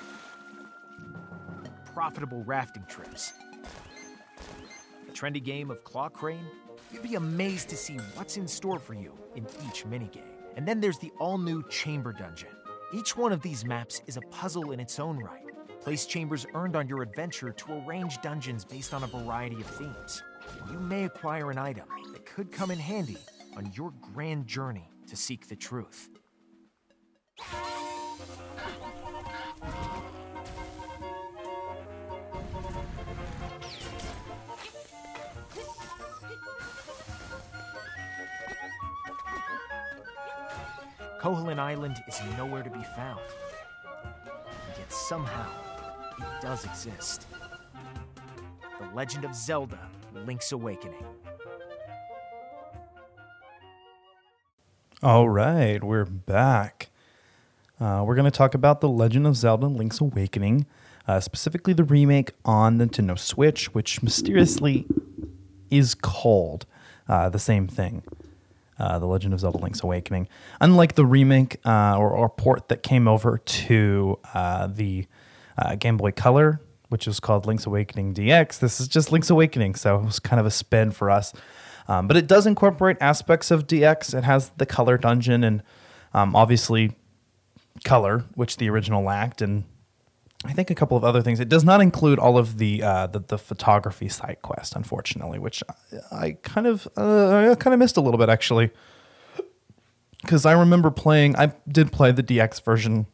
[1.93, 3.33] profitable rafting trips,
[5.07, 6.45] a trendy game of claw crane.
[6.91, 10.21] You'd be amazed to see what's in store for you in each minigame.
[10.55, 12.49] And then there's the all new Chamber Dungeon.
[12.93, 15.43] Each one of these maps is a puzzle in its own right.
[15.81, 20.23] Place chambers earned on your adventure to arrange dungeons based on a variety of themes.
[20.71, 23.17] You may acquire an item that could come in handy
[23.55, 26.09] on your grand journey to seek the truth.
[41.27, 43.19] Koholint Island is nowhere to be found.
[44.45, 45.49] And yet somehow,
[46.19, 47.27] it does exist.
[48.79, 49.77] The Legend of Zelda
[50.25, 51.03] Link's Awakening.
[55.03, 56.91] All right, we're back.
[57.77, 60.65] Uh, we're going to talk about The Legend of Zelda Link's Awakening,
[61.09, 64.85] uh, specifically the remake on Nintendo Switch, which mysteriously
[65.69, 66.65] is called
[67.09, 68.03] uh, the same thing.
[68.79, 70.27] Uh, the Legend of Zelda Link's Awakening.
[70.61, 75.07] Unlike the remake uh, or, or port that came over to uh, the
[75.57, 79.73] uh, Game Boy Color, which was called Link's Awakening DX, this is just Link's Awakening.
[79.75, 81.33] So it was kind of a spin for us.
[81.87, 84.15] Um, but it does incorporate aspects of DX.
[84.15, 85.63] It has the color dungeon and
[86.13, 86.95] um, obviously
[87.83, 89.63] color, which the original lacked, and
[90.45, 91.39] I think a couple of other things.
[91.39, 95.63] It does not include all of the uh, the, the photography side quest, unfortunately, which
[96.11, 98.69] I, kind of uh, I kind of missed a little bit actually,
[100.21, 101.35] because I remember playing.
[101.37, 103.07] I did play the DX version.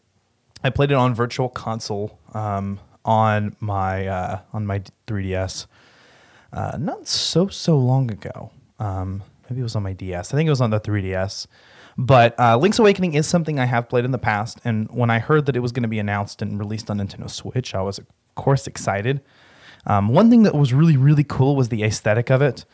[0.65, 5.67] I played it on Virtual Console um, on my uh, on my 3DS,
[6.51, 8.51] uh, not so so long ago.
[8.79, 10.33] Um, maybe it was on my DS.
[10.33, 11.47] I think it was on the 3DS.
[11.97, 15.19] But uh, Link's Awakening is something I have played in the past, and when I
[15.19, 17.99] heard that it was going to be announced and released on Nintendo Switch, I was
[17.99, 19.21] of course excited.
[19.85, 22.65] Um, one thing that was really really cool was the aesthetic of it.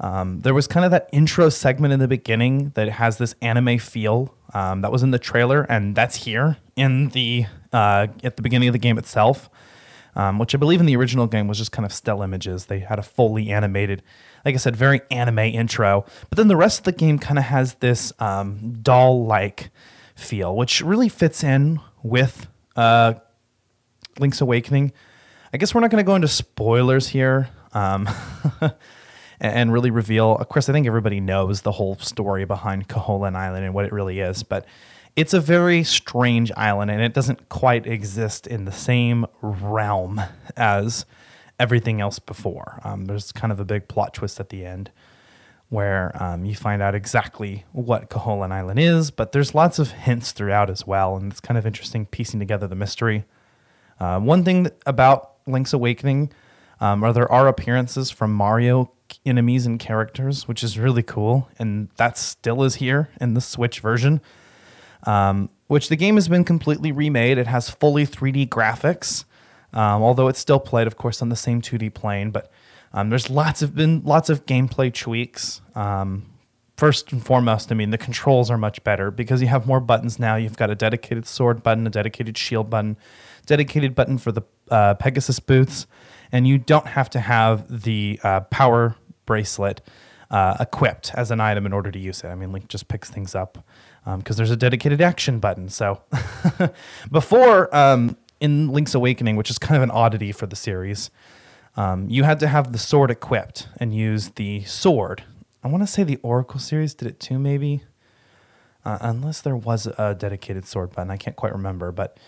[0.00, 3.78] Um, there was kind of that intro segment in the beginning that has this anime
[3.78, 4.34] feel.
[4.52, 8.68] Um, that was in the trailer, and that's here in the uh, at the beginning
[8.68, 9.48] of the game itself,
[10.16, 12.66] um, which I believe in the original game was just kind of still images.
[12.66, 14.02] They had a fully animated,
[14.44, 16.04] like I said, very anime intro.
[16.28, 19.70] But then the rest of the game kind of has this um, doll-like
[20.14, 23.14] feel, which really fits in with uh,
[24.18, 24.92] Link's Awakening.
[25.52, 27.48] I guess we're not going to go into spoilers here.
[27.72, 28.08] Um,
[29.40, 30.36] and really reveal.
[30.36, 33.92] Of course, I think everybody knows the whole story behind Koholint Island and what it
[33.92, 34.64] really is, but
[35.16, 40.20] it's a very strange island and it doesn't quite exist in the same realm
[40.56, 41.04] as
[41.58, 42.80] everything else before.
[42.84, 44.90] Um, there's kind of a big plot twist at the end
[45.68, 50.32] where um, you find out exactly what Koholint Island is, but there's lots of hints
[50.32, 53.24] throughout as well, and it's kind of interesting piecing together the mystery.
[53.98, 56.32] Uh, one thing about Link's Awakening
[56.80, 58.92] um, are there are appearances from Mario
[59.24, 63.80] enemies and characters, which is really cool, and that still is here in the Switch
[63.80, 64.20] version.
[65.04, 67.38] Um, which the game has been completely remade.
[67.38, 69.24] It has fully 3D graphics,
[69.74, 72.30] um, although it's still played, of course, on the same 2D plane.
[72.30, 72.50] But
[72.92, 75.60] um, there's lots of been lots of gameplay tweaks.
[75.74, 76.30] Um,
[76.76, 80.18] first and foremost, I mean the controls are much better because you have more buttons
[80.18, 80.36] now.
[80.36, 82.96] You've got a dedicated sword button, a dedicated shield button,
[83.46, 85.86] dedicated button for the uh, Pegasus boots,
[86.30, 88.96] and you don't have to have the uh, power
[89.26, 89.80] bracelet
[90.30, 92.28] uh, equipped as an item in order to use it.
[92.28, 93.64] I mean, Link just picks things up
[94.18, 95.68] because there's a dedicated action button.
[95.68, 96.02] So
[97.10, 101.10] before um, in Link's Awakening, which is kind of an oddity for the series,
[101.76, 105.24] um, you had to have the sword equipped and use the sword.
[105.64, 107.82] I want to say the Oracle series did it too, maybe.
[108.84, 111.90] Uh, unless there was a dedicated sword button, I can't quite remember.
[111.90, 112.18] But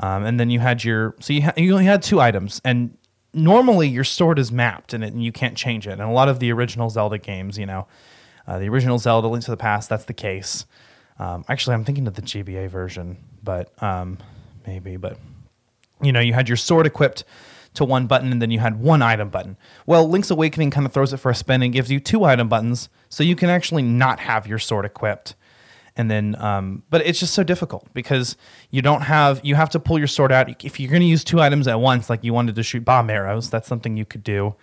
[0.00, 2.98] um, and then you had your so you ha- you only had two items, and
[3.32, 5.92] normally your sword is mapped and, it, and you can't change it.
[5.92, 7.86] And a lot of the original Zelda games, you know,
[8.44, 10.66] uh, the original Zelda Link to the Past, that's the case.
[11.20, 14.18] Um, actually, I'm thinking of the GBA version, but um,
[14.66, 15.16] maybe, but
[16.02, 17.24] you know, you had your sword equipped
[17.74, 19.56] to one button and then you had one item button.
[19.86, 22.48] Well, Link's Awakening kind of throws it for a spin and gives you two item
[22.48, 25.34] buttons, so you can actually not have your sword equipped.
[25.96, 28.36] And then, um, but it's just so difficult because
[28.70, 30.64] you don't have, you have to pull your sword out.
[30.64, 33.10] If you're going to use two items at once, like you wanted to shoot bomb
[33.10, 34.54] arrows, that's something you could do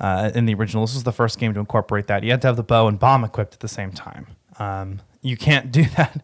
[0.00, 0.84] uh, in the original.
[0.84, 2.22] This was the first game to incorporate that.
[2.22, 4.28] You had to have the bow and bomb equipped at the same time.
[4.58, 6.22] Um, you can't do that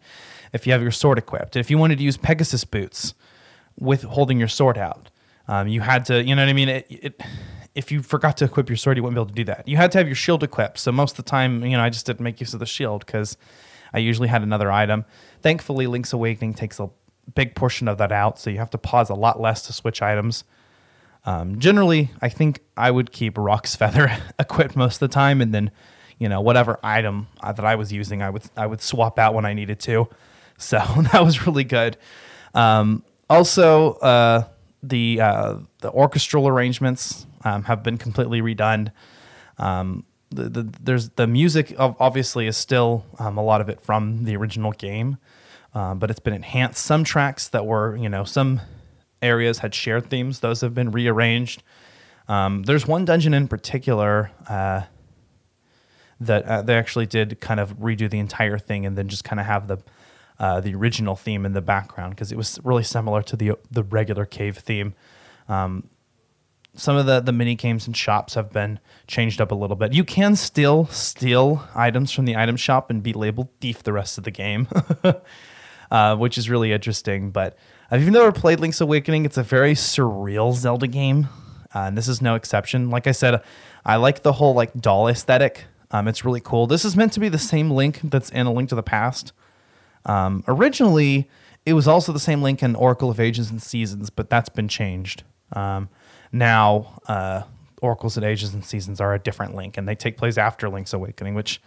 [0.53, 1.55] if you have your sword equipped.
[1.55, 3.13] If you wanted to use Pegasus boots
[3.79, 5.09] with holding your sword out,
[5.47, 6.69] um, you had to, you know what I mean?
[6.69, 7.21] It, it,
[7.75, 9.67] if you forgot to equip your sword, you wouldn't be able to do that.
[9.67, 10.79] You had to have your shield equipped.
[10.79, 13.05] So most of the time, you know, I just didn't make use of the shield
[13.05, 13.37] because
[13.93, 15.05] I usually had another item.
[15.41, 16.89] Thankfully, Link's Awakening takes a
[17.35, 20.01] big portion of that out, so you have to pause a lot less to switch
[20.01, 20.43] items.
[21.25, 25.53] Um, generally, I think I would keep Roc's Feather equipped most of the time, and
[25.53, 25.71] then,
[26.17, 29.33] you know, whatever item uh, that I was using, I would I would swap out
[29.33, 30.07] when I needed to.
[30.57, 30.77] So
[31.11, 31.97] that was really good.
[32.53, 34.43] Um, also, uh,
[34.81, 38.91] the uh, the orchestral arrangements um, have been completely redone.
[39.57, 44.25] Um, the, the, there's the music obviously is still um, a lot of it from
[44.25, 45.17] the original game,
[45.73, 46.83] uh, but it's been enhanced.
[46.85, 48.61] Some tracks that were you know some
[49.21, 51.63] areas had shared themes; those have been rearranged.
[52.27, 54.83] Um, there's one dungeon in particular uh,
[56.19, 59.39] that uh, they actually did kind of redo the entire thing and then just kind
[59.39, 59.79] of have the
[60.39, 63.83] uh, the original theme in the background because it was really similar to the the
[63.83, 64.93] regular cave theme.
[65.47, 65.89] Um,
[66.75, 69.93] some of the the mini games and shops have been changed up a little bit.
[69.93, 74.17] You can still steal items from the item shop and be labeled thief the rest
[74.17, 74.67] of the game,
[75.91, 77.31] uh, which is really interesting.
[77.31, 77.57] But
[77.91, 79.25] I've even never played Link's Awakening.
[79.25, 81.27] It's a very surreal Zelda game,
[81.75, 82.89] uh, and this is no exception.
[82.89, 83.41] Like I said,
[83.83, 85.65] I like the whole like doll aesthetic.
[85.91, 86.67] Um, it's really cool.
[86.67, 89.33] This is meant to be the same Link that's in A Link to the Past.
[90.05, 91.29] Um, originally,
[91.65, 94.67] it was also the same link in Oracle of Ages and Seasons, but that's been
[94.67, 95.23] changed.
[95.53, 95.89] Um,
[96.31, 97.43] now, uh,
[97.81, 100.93] Oracles of Ages and Seasons are a different link, and they take place after Link's
[100.93, 101.61] Awakening, which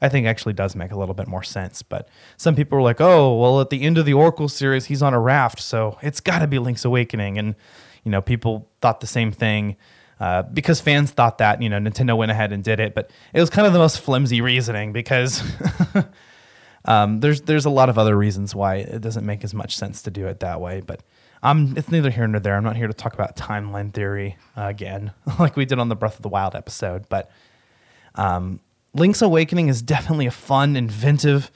[0.00, 1.82] I think actually does make a little bit more sense.
[1.82, 5.02] But some people were like, "Oh, well, at the end of the Oracle series, he's
[5.02, 7.54] on a raft, so it's got to be Link's Awakening." And
[8.04, 9.76] you know, people thought the same thing.
[10.18, 13.40] Uh, because fans thought that, you know, Nintendo went ahead and did it, but it
[13.40, 15.42] was kind of the most flimsy reasoning because
[16.84, 20.02] Um, there's there's a lot of other reasons why it doesn't make as much sense
[20.02, 21.02] to do it that way, but
[21.42, 22.56] um, it's neither here nor there.
[22.56, 25.96] I'm not here to talk about timeline theory uh, again, like we did on the
[25.96, 27.08] Breath of the Wild episode.
[27.08, 27.30] But
[28.14, 28.60] um,
[28.94, 31.50] Link's Awakening is definitely a fun, inventive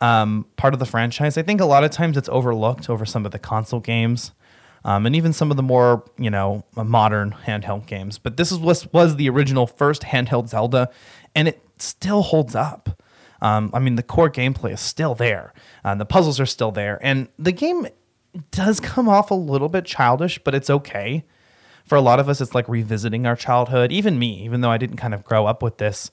[0.00, 1.36] um, part of the franchise.
[1.36, 4.32] I think a lot of times it's overlooked over some of the console games.
[4.82, 8.18] Um, and even some of the more you know modern handheld games.
[8.18, 10.88] But this is what was the original first handheld Zelda,
[11.34, 12.99] and it still holds up.
[13.42, 15.52] Um, I mean, the core gameplay is still there,
[15.84, 17.86] uh, the puzzles are still there, and the game
[18.50, 21.24] does come off a little bit childish, but it's okay.
[21.84, 23.90] For a lot of us, it's like revisiting our childhood.
[23.90, 26.10] Even me, even though I didn't kind of grow up with this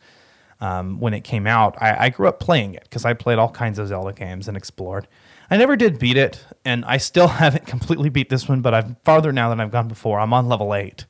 [0.60, 3.52] um, when it came out, I, I grew up playing it because I played all
[3.52, 5.08] kinds of Zelda games and explored.
[5.52, 8.98] I never did beat it, and I still haven't completely beat this one, but I'm
[9.06, 10.20] farther now than I've gone before.
[10.20, 11.06] I'm on level eight.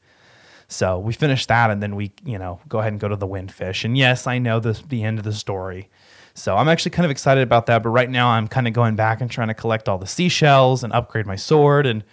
[0.68, 3.28] So we finish that, and then we, you know, go ahead and go to the
[3.28, 3.86] Windfish.
[3.86, 5.90] And yes, I know the the end of the story.
[6.34, 7.82] So I'm actually kind of excited about that.
[7.82, 10.84] But right now, I'm kind of going back and trying to collect all the seashells
[10.84, 12.04] and upgrade my sword and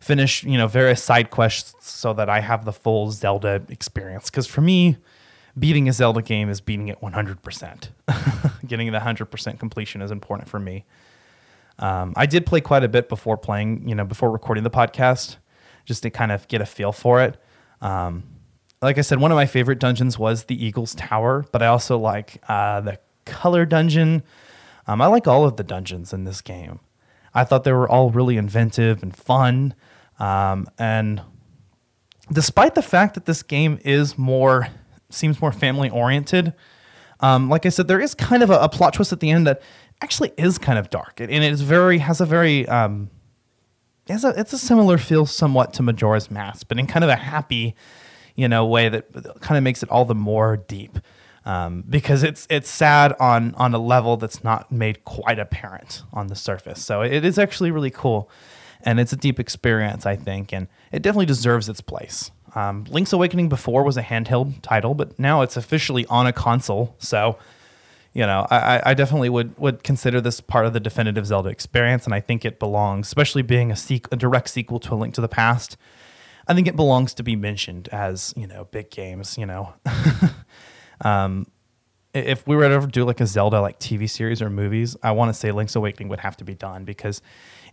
[0.00, 4.30] finish, you know, various side quests so that I have the full Zelda experience.
[4.30, 4.96] Because for me,
[5.58, 7.88] beating a Zelda game is beating it 100%.
[8.66, 10.84] Getting the 100% completion is important for me.
[11.78, 15.36] Um, I did play quite a bit before playing, you know, before recording the podcast,
[15.84, 17.36] just to kind of get a feel for it.
[17.86, 18.24] Um,
[18.82, 21.96] like I said, one of my favorite dungeons was the Eagle's Tower, but I also
[21.96, 24.24] like uh, the color dungeon.
[24.88, 26.80] Um, I like all of the dungeons in this game.
[27.32, 29.74] I thought they were all really inventive and fun.
[30.18, 31.22] Um, and
[32.32, 34.68] despite the fact that this game is more,
[35.10, 36.54] seems more family oriented,
[37.20, 39.46] um, like I said, there is kind of a, a, plot twist at the end
[39.46, 39.62] that
[40.02, 41.20] actually is kind of dark.
[41.20, 43.10] And it is very, has a very, um,
[44.06, 47.16] it's a, it's a similar feel somewhat to Majora's Mask, but in kind of a
[47.16, 47.74] happy,
[48.34, 50.98] you know, way that kind of makes it all the more deep.
[51.46, 56.26] um, because it's it's sad on on a level that's not made quite apparent on
[56.26, 56.84] the surface.
[56.84, 58.28] So it is actually really cool,
[58.82, 62.32] and it's a deep experience, I think, and it definitely deserves its place.
[62.56, 66.96] Um, Link's Awakening before was a handheld title, but now it's officially on a console.
[66.98, 67.38] So
[68.16, 72.06] you know, I, I definitely would would consider this part of the definitive Zelda experience,
[72.06, 75.12] and I think it belongs, especially being a, sequ- a direct sequel to A Link
[75.16, 75.76] to the Past.
[76.48, 79.36] I think it belongs to be mentioned as you know big games.
[79.36, 79.74] You know,
[81.02, 81.46] um,
[82.14, 85.10] if we were to ever do like a Zelda like TV series or movies, I
[85.10, 87.20] want to say Link's Awakening would have to be done because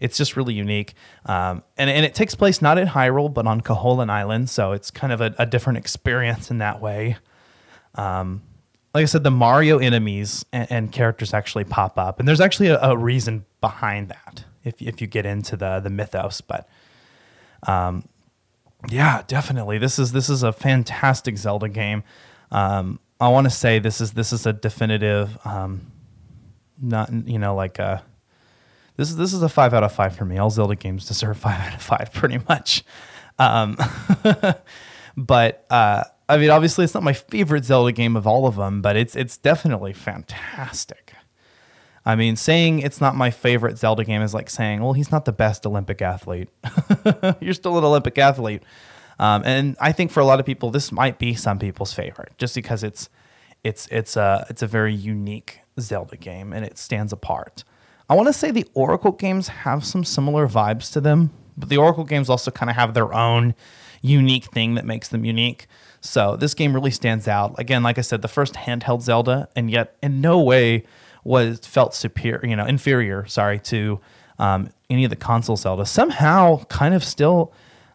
[0.02, 0.94] it's just really unique.
[1.26, 4.50] Um, and, and it takes place not in Hyrule, but on Koholint Island.
[4.50, 7.16] So it's kind of a, a different experience in that way.
[7.96, 8.42] Um,
[8.94, 12.68] like I said, the Mario enemies and, and characters actually pop up, and there's actually
[12.68, 16.42] a, a, reason behind that if if you get into the the mythos.
[16.42, 16.70] But,
[17.68, 18.08] um,
[18.90, 22.04] yeah, definitely, this is this is a fantastic Zelda game.
[22.52, 25.92] Um, I want to say this is this is a definitive, um,
[26.80, 27.84] not you know like a.
[27.84, 28.00] Uh,
[28.96, 30.38] this is this is a five out of five for me.
[30.38, 32.84] All Zelda games deserve five out of five, pretty much.
[33.40, 33.76] Um,
[35.18, 36.04] but uh,
[36.34, 39.16] I mean, obviously, it's not my favorite Zelda game of all of them, but it's
[39.16, 41.14] it's definitely fantastic.
[42.06, 45.26] I mean, saying it's not my favorite Zelda game is like saying, well, he's not
[45.26, 46.50] the best Olympic athlete.
[47.40, 48.64] You're still an Olympic athlete.
[49.20, 52.34] Um, and I think for a lot of people, this might be some people's favorite,
[52.38, 53.10] just because it's
[53.64, 57.64] it's it's a it's a very unique Zelda game and it stands apart.
[58.10, 61.78] I want to say the Oracle games have some similar vibes to them, but the
[61.78, 63.54] Oracle games also kind of have their own
[64.02, 65.68] unique thing that makes them unique.
[66.06, 67.56] So this game really stands out.
[67.58, 70.84] Again, like I said, the first handheld Zelda, and yet in no way
[71.24, 73.26] was felt superior, you know, inferior.
[73.26, 74.02] Sorry to
[74.38, 75.86] um, any of the console Zelda.
[75.86, 77.54] Somehow, kind of still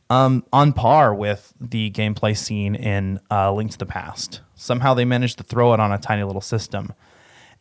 [0.09, 4.41] um, on par with the gameplay seen in uh, Link to the Past.
[4.55, 6.95] Somehow they managed to throw it on a tiny little system,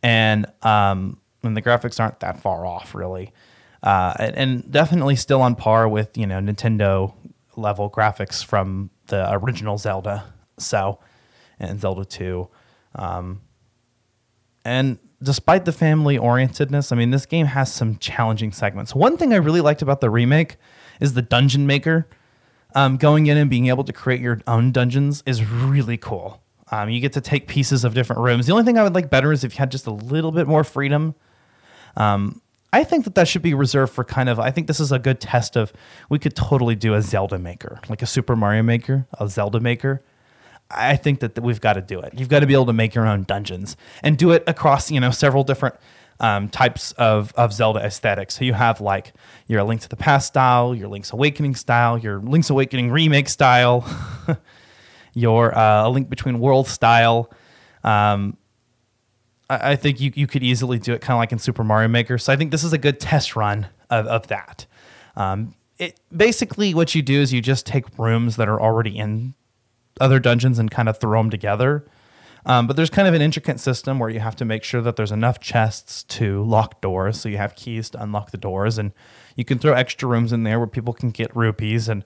[0.01, 3.33] and um, and the graphics aren't that far off, really.
[3.83, 7.13] Uh, and, and definitely still on par with you know Nintendo
[7.57, 10.23] level graphics from the original Zelda.
[10.57, 10.99] So,
[11.59, 12.47] and Zelda 2.
[12.95, 13.41] Um,
[14.65, 18.93] and despite the family orientedness, I mean, this game has some challenging segments.
[18.93, 20.57] One thing I really liked about the remake
[20.99, 22.07] is the dungeon maker.
[22.75, 26.43] Um, going in and being able to create your own dungeons is really cool.
[26.69, 28.45] Um, you get to take pieces of different rooms.
[28.45, 30.47] The only thing I would like better is if you had just a little bit
[30.47, 31.15] more freedom.
[31.95, 32.41] Um,
[32.73, 34.39] I think that that should be reserved for kind of.
[34.39, 35.71] I think this is a good test of.
[36.09, 40.03] We could totally do a Zelda maker, like a Super Mario maker, a Zelda maker.
[40.69, 42.13] I think that, that we've got to do it.
[42.15, 44.99] You've got to be able to make your own dungeons and do it across, you
[44.99, 45.75] know, several different
[46.19, 48.37] um, types of, of Zelda aesthetics.
[48.37, 49.13] So you have like
[49.47, 53.85] your Link to the Past style, your Link's Awakening style, your Link's Awakening remake style,
[55.13, 57.31] your uh, Link Between Worlds style.
[57.83, 58.37] Um,
[59.49, 61.87] I, I, think you, you could easily do it kind of like in Super Mario
[61.87, 62.17] Maker.
[62.17, 64.65] So I think this is a good test run of, of that.
[65.15, 69.35] Um, it basically what you do is you just take rooms that are already in
[69.99, 71.85] other dungeons and kind of throw them together.
[72.45, 74.95] Um, but there's kind of an intricate system where you have to make sure that
[74.95, 77.19] there's enough chests to lock doors.
[77.19, 78.93] So you have keys to unlock the doors, and
[79.35, 81.89] you can throw extra rooms in there where people can get rupees.
[81.89, 82.05] And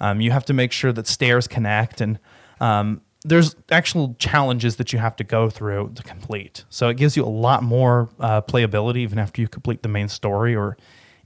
[0.00, 2.00] um, you have to make sure that stairs connect.
[2.00, 2.18] And
[2.60, 6.64] um, there's actual challenges that you have to go through to complete.
[6.70, 10.08] So it gives you a lot more uh, playability even after you complete the main
[10.08, 10.76] story or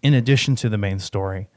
[0.03, 1.49] in addition to the main story.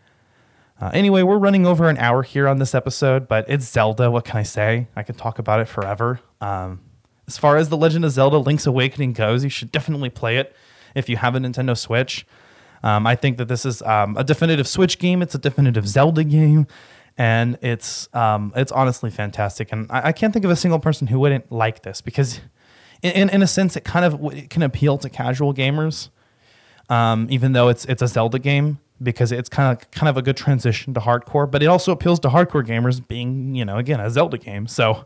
[0.81, 4.09] Uh, anyway, we're running over an hour here on this episode, but it's Zelda.
[4.09, 4.87] What can I say?
[4.95, 6.21] I could talk about it forever.
[6.39, 6.79] Um,
[7.27, 10.55] as far as The Legend of Zelda Link's Awakening goes, you should definitely play it
[10.95, 12.25] if you have a Nintendo Switch.
[12.81, 15.21] Um, I think that this is um, a definitive Switch game.
[15.21, 16.65] It's a definitive Zelda game,
[17.17, 19.73] and it's um, it's honestly fantastic.
[19.73, 22.39] And I, I, can't think of a single person who wouldn't like this because,
[23.01, 26.07] in, in a sense, it kind of it can appeal to casual gamers,
[26.89, 30.21] um, even though it's it's a Zelda game because it's kind of kind of a
[30.21, 33.99] good transition to hardcore, but it also appeals to hardcore gamers being, you know, again,
[33.99, 34.67] a Zelda game.
[34.67, 35.05] So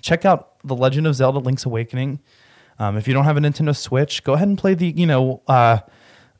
[0.00, 2.20] check out The Legend of Zelda Link's Awakening.
[2.78, 5.42] Um, if you don't have a Nintendo Switch, go ahead and play the, you know,
[5.48, 5.78] uh,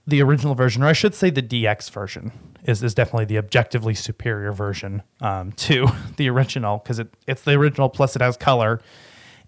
[0.07, 2.33] the original version, or I should say the DX version
[2.65, 7.53] is, is definitely the objectively superior version um, to the original because it, it's the
[7.53, 8.81] original plus it has color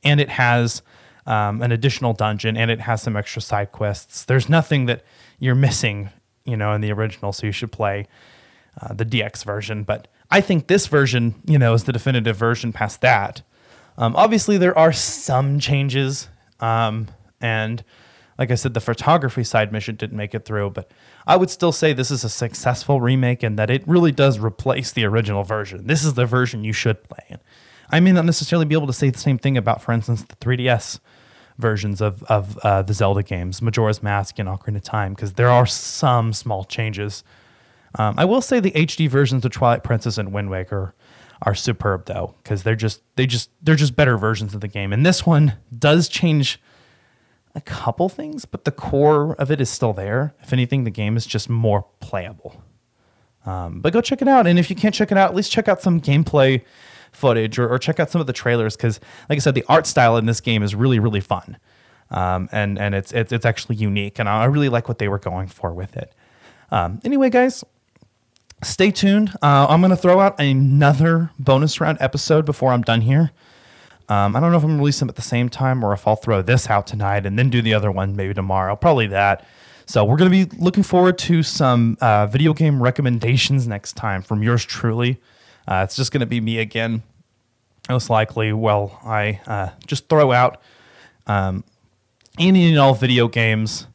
[0.02, 0.82] and it has
[1.26, 4.24] um, an additional dungeon and it has some extra side quests.
[4.24, 5.04] There's nothing that
[5.38, 6.10] you're missing
[6.44, 7.32] you know, in the original.
[7.32, 8.06] So you should play
[8.80, 9.82] uh, the DX version.
[9.82, 13.42] But I think this version, you know, is the definitive version past that.
[13.98, 16.28] Um, obviously, there are some changes.
[16.60, 17.08] Um,
[17.40, 17.84] and
[18.38, 20.90] like I said, the photography side mission didn't make it through, but
[21.26, 24.92] I would still say this is a successful remake and that it really does replace
[24.92, 25.86] the original version.
[25.86, 27.36] This is the version you should play.
[27.90, 30.36] I may not necessarily be able to say the same thing about, for instance, the
[30.36, 31.00] 3DS
[31.60, 35.50] versions of of uh, the Zelda games, Majora's Mask and Ocarina of Time, because there
[35.50, 37.22] are some small changes.
[37.98, 40.94] Um, I will say the HD versions of Twilight Princess and Wind Waker
[41.42, 44.92] are superb though, because they're just they just they're just better versions of the game.
[44.92, 46.60] And this one does change
[47.54, 50.34] a couple things, but the core of it is still there.
[50.40, 52.62] If anything, the game is just more playable.
[53.44, 55.50] Um, but go check it out, and if you can't check it out, at least
[55.50, 56.62] check out some gameplay
[57.12, 59.86] footage or, or check out some of the trailers because, like I said, the art
[59.86, 61.56] style in this game is really really fun,
[62.10, 65.18] um, and and it's, it's it's actually unique, and I really like what they were
[65.18, 66.12] going for with it.
[66.70, 67.64] Um, anyway, guys,
[68.62, 69.30] stay tuned.
[69.42, 73.32] Uh, I'm going to throw out another bonus round episode before I'm done here.
[74.08, 76.16] Um, I don't know if I'm release them at the same time or if I'll
[76.16, 78.74] throw this out tonight and then do the other one maybe tomorrow.
[78.74, 79.46] Probably that.
[79.86, 84.22] So we're going to be looking forward to some uh, video game recommendations next time
[84.22, 85.20] from yours truly.
[85.66, 87.02] Uh, it's just going to be me again,
[87.88, 88.52] most likely.
[88.52, 90.60] Well, I uh, just throw out
[91.26, 91.64] um,
[92.38, 93.86] any and all video games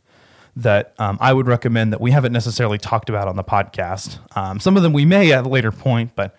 [0.55, 4.19] that um, I would recommend that we haven't necessarily talked about on the podcast.
[4.37, 6.35] Um, some of them we may at a later point, but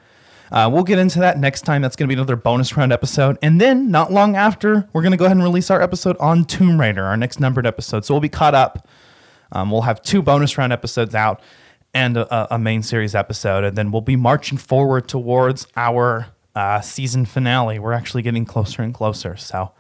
[0.51, 1.83] uh, we'll get into that next time.
[1.83, 3.37] That's going to be another bonus round episode.
[3.43, 6.45] And then, not long after, we're going to go ahead and release our episode on
[6.45, 8.05] Tomb Raider, our next numbered episode.
[8.05, 8.89] So we'll be caught up.
[9.53, 11.41] Um, we'll have two bonus round episodes out
[11.97, 13.65] and a, a, main series episode.
[13.65, 17.79] And then we'll be marching forward towards our uh, season finale.
[17.79, 19.35] We're actually getting closer and closer.
[19.39, 19.73] So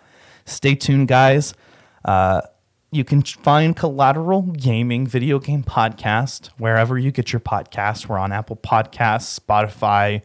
[0.46, 1.52] stay tuned, guys.
[2.06, 2.40] Uh,
[2.90, 8.08] you can find Collateral Gaming Video Game Podcast wherever you get your podcasts.
[8.08, 10.22] We're on Apple Podcasts, Spotify,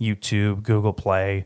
[0.00, 1.44] YouTube, Google Play,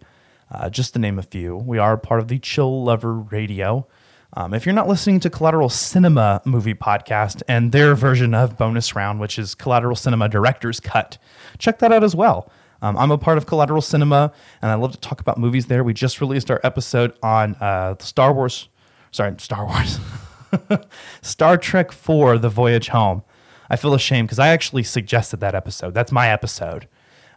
[0.53, 1.57] uh, just to name a few.
[1.57, 3.89] We are part of the Chill Lover Radio.
[4.35, 8.95] Um, if you're not listening to Collateral Cinema Movie Podcast and their version of Bonus
[8.95, 11.19] Round, which is Collateral Cinema Director's Cut,
[11.59, 12.51] check that out as well.
[12.83, 15.83] Um, I'm a part of Collateral Cinema, and I love to talk about movies there.
[15.83, 18.69] We just released our episode on uh, Star Wars,
[19.11, 19.99] sorry, Star Wars,
[21.23, 23.23] Star Trek 4 The Voyage Home.
[23.69, 25.93] I feel ashamed because I actually suggested that episode.
[25.93, 26.89] That's my episode.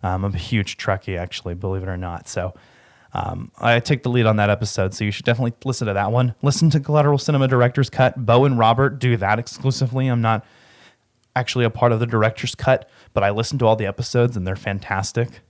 [0.01, 2.27] Um, I'm a huge Trekkie, actually, believe it or not.
[2.27, 2.53] So
[3.13, 4.93] um, I take the lead on that episode.
[4.93, 6.33] So you should definitely listen to that one.
[6.41, 8.25] Listen to Collateral Cinema Director's Cut.
[8.25, 10.07] Bo and Robert do that exclusively.
[10.07, 10.43] I'm not
[11.35, 14.45] actually a part of the director's cut, but I listen to all the episodes and
[14.45, 15.41] they're fantastic.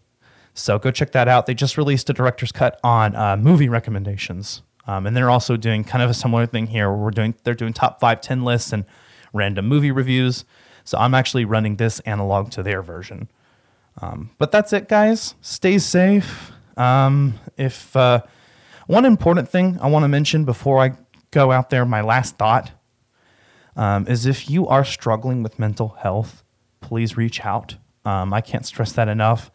[0.54, 1.46] So go check that out.
[1.46, 4.62] They just released a director's cut on uh, movie recommendations.
[4.86, 7.54] Um, and they're also doing kind of a similar thing here where we're doing they're
[7.54, 8.86] doing top five, 10 lists and
[9.34, 10.46] random movie reviews.
[10.84, 13.30] So I'm actually running this analog to their version.
[14.02, 15.36] Um, but that's it, guys.
[15.42, 16.53] Stay safe.
[16.78, 18.22] Um, if uh,
[18.88, 20.94] one important thing I want to mention before I
[21.32, 22.72] go out there, my last thought
[23.76, 26.44] um, is if you are struggling with mental health,
[26.82, 27.76] please reach out.
[28.06, 29.52] Um, I can't stress that enough.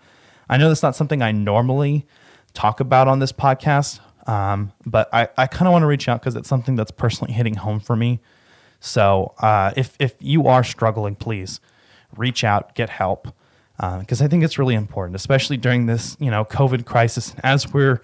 [0.48, 2.06] I know that's not something I normally
[2.54, 6.20] talk about on this podcast, um, but I, I kind of want to reach out
[6.20, 8.20] because it's something that's personally hitting home for me.
[8.80, 11.60] So uh, if if you are struggling, please
[12.16, 13.28] reach out, get help
[13.78, 17.72] because uh, I think it's really important, especially during this you know COVID crisis as
[17.72, 18.02] we're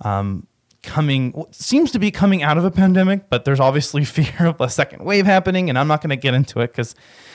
[0.00, 0.46] um,
[0.82, 4.68] coming seems to be coming out of a pandemic, but there's obviously fear of a
[4.68, 6.94] second wave happening, and I'm not going to get into it because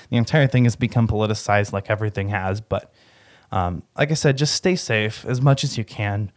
[0.10, 2.62] the entire thing has become politicized like everything has.
[2.62, 2.92] But
[3.52, 6.32] um, like I said, just stay safe as much as you can,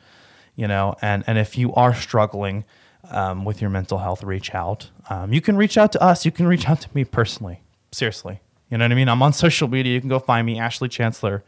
[0.57, 2.65] you know, and and if you are struggling.
[3.09, 4.91] Um, with your mental health, reach out.
[5.09, 6.25] Um, you can reach out to us.
[6.25, 7.63] You can reach out to me personally.
[7.93, 8.41] Seriously,
[8.71, 9.09] you know what I mean?
[9.09, 9.95] I'm on social media.
[9.95, 11.45] You can go find me, Ashley Chancellor,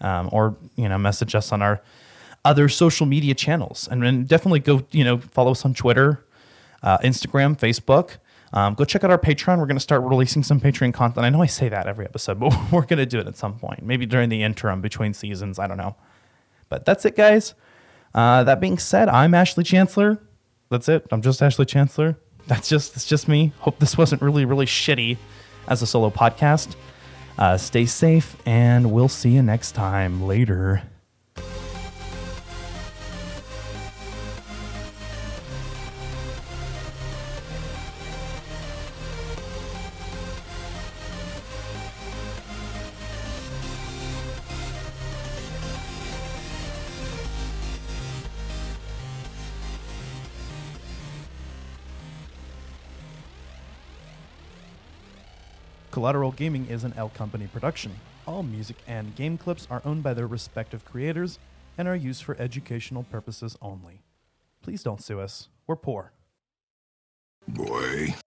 [0.00, 1.80] um, or you know, message us on our
[2.44, 6.24] other social media channels, and then definitely go you know follow us on Twitter,
[6.82, 8.16] uh, Instagram, Facebook.
[8.54, 9.58] Um, go check out our Patreon.
[9.58, 11.24] We're going to start releasing some Patreon content.
[11.24, 13.58] I know I say that every episode, but we're going to do it at some
[13.58, 13.82] point.
[13.82, 15.58] Maybe during the interim between seasons.
[15.58, 15.96] I don't know.
[16.68, 17.54] But that's it, guys.
[18.14, 20.18] Uh, that being said, I'm Ashley Chancellor.
[20.68, 21.06] That's it.
[21.10, 22.18] I'm just Ashley Chancellor.
[22.46, 23.52] That's just that's just me.
[23.60, 25.16] Hope this wasn't really really shitty
[25.68, 26.74] as a solo podcast.
[27.38, 30.22] Uh, stay safe, and we'll see you next time.
[30.26, 30.82] Later.
[56.02, 57.92] Collateral Gaming is an L Company production.
[58.26, 61.38] All music and game clips are owned by their respective creators
[61.78, 64.00] and are used for educational purposes only.
[64.62, 65.46] Please don't sue us.
[65.68, 66.10] We're poor.
[67.46, 68.16] Boy,